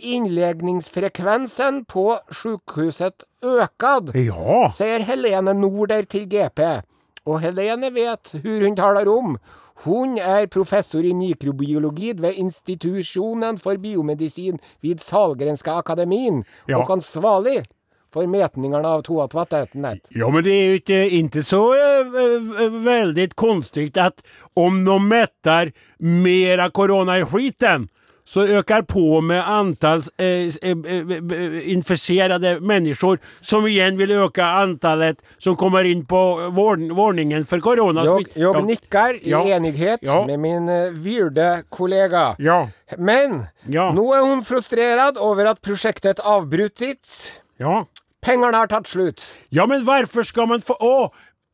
[0.80, 4.68] innlegningsfrekvensen på sjukhuset økt, Ja.
[4.70, 6.82] sier Helene Norder til GP.
[7.26, 9.38] Og Helene vet hvor hun taler om.
[9.84, 16.78] Hun er professor i mikrobiologi ved institusjonen for biomedisin vid Salgrenska akademien, Ja.
[16.78, 17.66] och ansvarig
[18.12, 19.98] för metningene av toalettvattnet.
[20.08, 24.14] Ja, men det är ju inte, inte så veldig eh, väldigt konstigt att
[24.54, 27.88] om de mättar mera corona i skiten
[28.24, 35.16] så ökar på med antal eh, eh, eh, inficerade människor som igen vill öka antalet
[35.38, 38.04] som kommer in på vård, for för corona.
[38.04, 38.60] Jag, jag ja.
[38.60, 39.44] nickar i Ja.
[39.48, 40.26] enighet Ja.
[40.26, 42.34] med min vyrde virde kollega.
[42.38, 43.92] Ja, Men Ja.
[44.14, 47.40] er hun hon frustrerad over at prosjektet avbrutits.
[47.60, 47.84] Ja.
[48.20, 49.22] Pengene har tatt slut.
[49.48, 50.76] Ja, men hvorfor skal man få...
[50.80, 51.10] Å!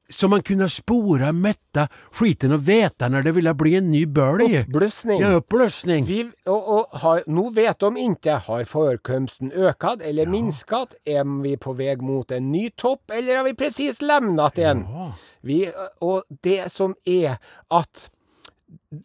[0.09, 4.61] Så man kunne spore metta skiten og veta når det ville bli en ny bölj.
[4.61, 5.19] Uppblussning.
[5.19, 6.07] Ja, oppløsning.
[6.07, 11.57] Vi, og, och har, nå vet de ikke har forekomsten økt eller minsket Er vi
[11.59, 14.87] på vei mot en ny topp eller har vi precis lemnet en?
[15.43, 15.65] Vi,
[16.01, 18.09] og det som er at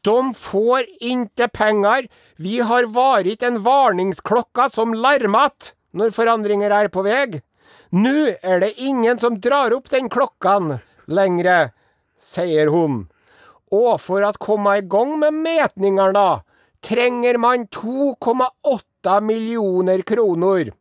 [0.05, 7.03] de får ikke penger, Vi har vært en varningsklokke som larmat när forandringer er på
[7.05, 7.41] vei.
[7.91, 10.77] Nå er det ingen som drar opp den klokkan
[11.07, 11.71] lengre,
[12.21, 13.05] sier hun.
[13.71, 16.43] Og for å komme i gang med mätningarna
[16.83, 20.71] trenger man 2,8 millioner kroner.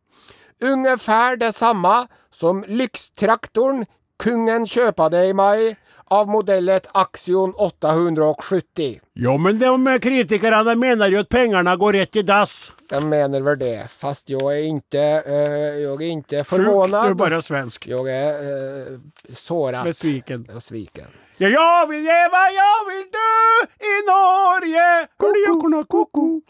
[0.61, 3.85] Ungefær det samme som lykstraktoren
[4.21, 5.75] kungen det i mai
[6.11, 8.99] av modellet Axion 870.
[9.13, 12.73] Jo, men de kritikerne mener jo at pengene går rett i dass.
[12.91, 17.13] Jag menar väl det, fast jag är inte, uh, jag är inte Sjuk, du är
[17.13, 17.87] bara svensk.
[17.87, 19.83] Jag är uh, sårad.
[19.83, 20.47] Besviken.
[20.49, 21.07] Jag sviken.
[21.37, 25.07] Ja, jag vill leva, jag vill dö i Norge.
[25.19, 26.41] Kuliakorna koko.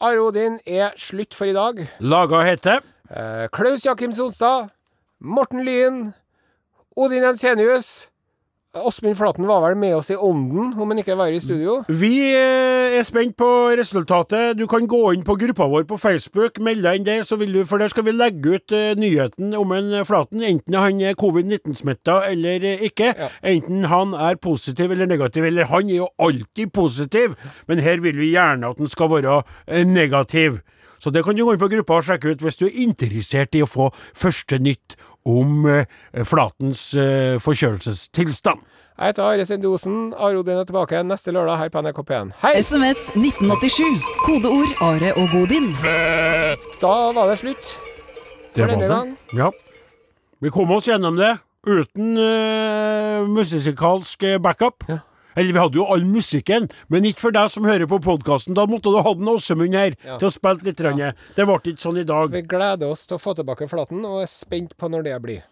[0.00, 1.86] Are Odin er slutt for i dag.
[1.98, 2.80] Laga hette.
[3.10, 4.68] uh, Klaus Jakim Sonstad,
[5.18, 6.12] Morten Lyen,
[6.96, 8.10] Odin Ensenius.
[8.78, 11.80] Åsmund Flaten var vel med oss i ånden, om han ikke var i studio.
[11.90, 14.54] Vi eh, er spent på resultatet.
[14.54, 17.50] Du kan gå inn på gruppa vår på Facebook, melde deg inn der, så vil
[17.50, 20.46] du, for der skal vi legge ut eh, nyheten om en eh, Flaten.
[20.46, 23.10] Enten han er covid-19-smitta eller ikke.
[23.10, 23.32] Ja.
[23.56, 25.50] Enten han er positiv eller negativ.
[25.50, 27.34] Eller han er jo alltid positiv,
[27.66, 29.40] men her vil vi gjerne at han skal være
[29.82, 30.62] negativ.
[31.00, 33.56] Så det kan du gå inn på gruppa og sjekke ut hvis du er interessert
[33.56, 34.98] i å få første nytt
[35.28, 35.86] om eh,
[36.28, 38.60] Flatens eh, forkjølelsestilstand.
[39.00, 40.10] Jeg heter Are Sendosen.
[40.12, 42.34] Arodin er tilbake neste lørdag her på NRK P1.
[42.42, 42.52] Hei!
[42.60, 44.02] SMS 1987.
[44.26, 45.70] Kodeord Are og Godin.
[46.82, 47.72] Da var det slutt.
[48.52, 49.14] Det For denne var gang.
[49.30, 49.38] det.
[49.40, 49.48] Ja.
[50.44, 51.32] Vi kom oss gjennom det
[51.64, 54.84] uten uh, musikalsk backup.
[54.84, 55.09] backup.
[55.36, 58.54] Eller vi hadde jo all musikken, men ikke for deg som hører på podkasten.
[58.54, 60.18] Da måtte du ha en Åsemund her Ja.
[60.18, 60.80] til å spille litt.
[60.80, 61.12] Ja.
[61.36, 62.30] Det ble ikke sånn i dag.
[62.30, 65.42] Vi gleder oss til å få tilbake Flaten, og er spent på når det blir.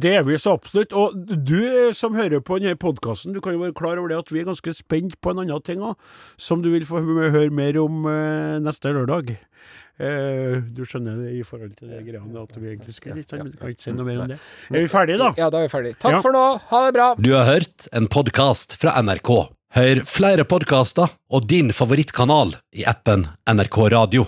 [0.00, 0.92] Det er vi så absolutt.
[0.96, 1.14] Og
[1.46, 4.32] du eh, som hører på denne podkasten, du kan jo være klar over det at
[4.34, 5.94] vi er ganske spent på en annen ting òg,
[6.40, 9.34] som du vil få høre mer om eh, neste lørdag.
[10.02, 13.44] Eh, du skjønner det i forhold til det greiene at vi egentlig skulle litt sånn,
[13.46, 14.38] men du kan ikke si noe mer om det.
[14.72, 15.32] Er vi ferdige, da?
[15.38, 15.98] Ja, da er vi ferdige.
[16.02, 16.22] Takk Ja.
[16.24, 16.44] for nå.
[16.72, 17.08] Ha det bra.
[17.18, 19.30] Du har hørt en podkast fra NRK.
[19.74, 24.26] Hør flere podkaster og din favorittkanal i appen NRK Radio.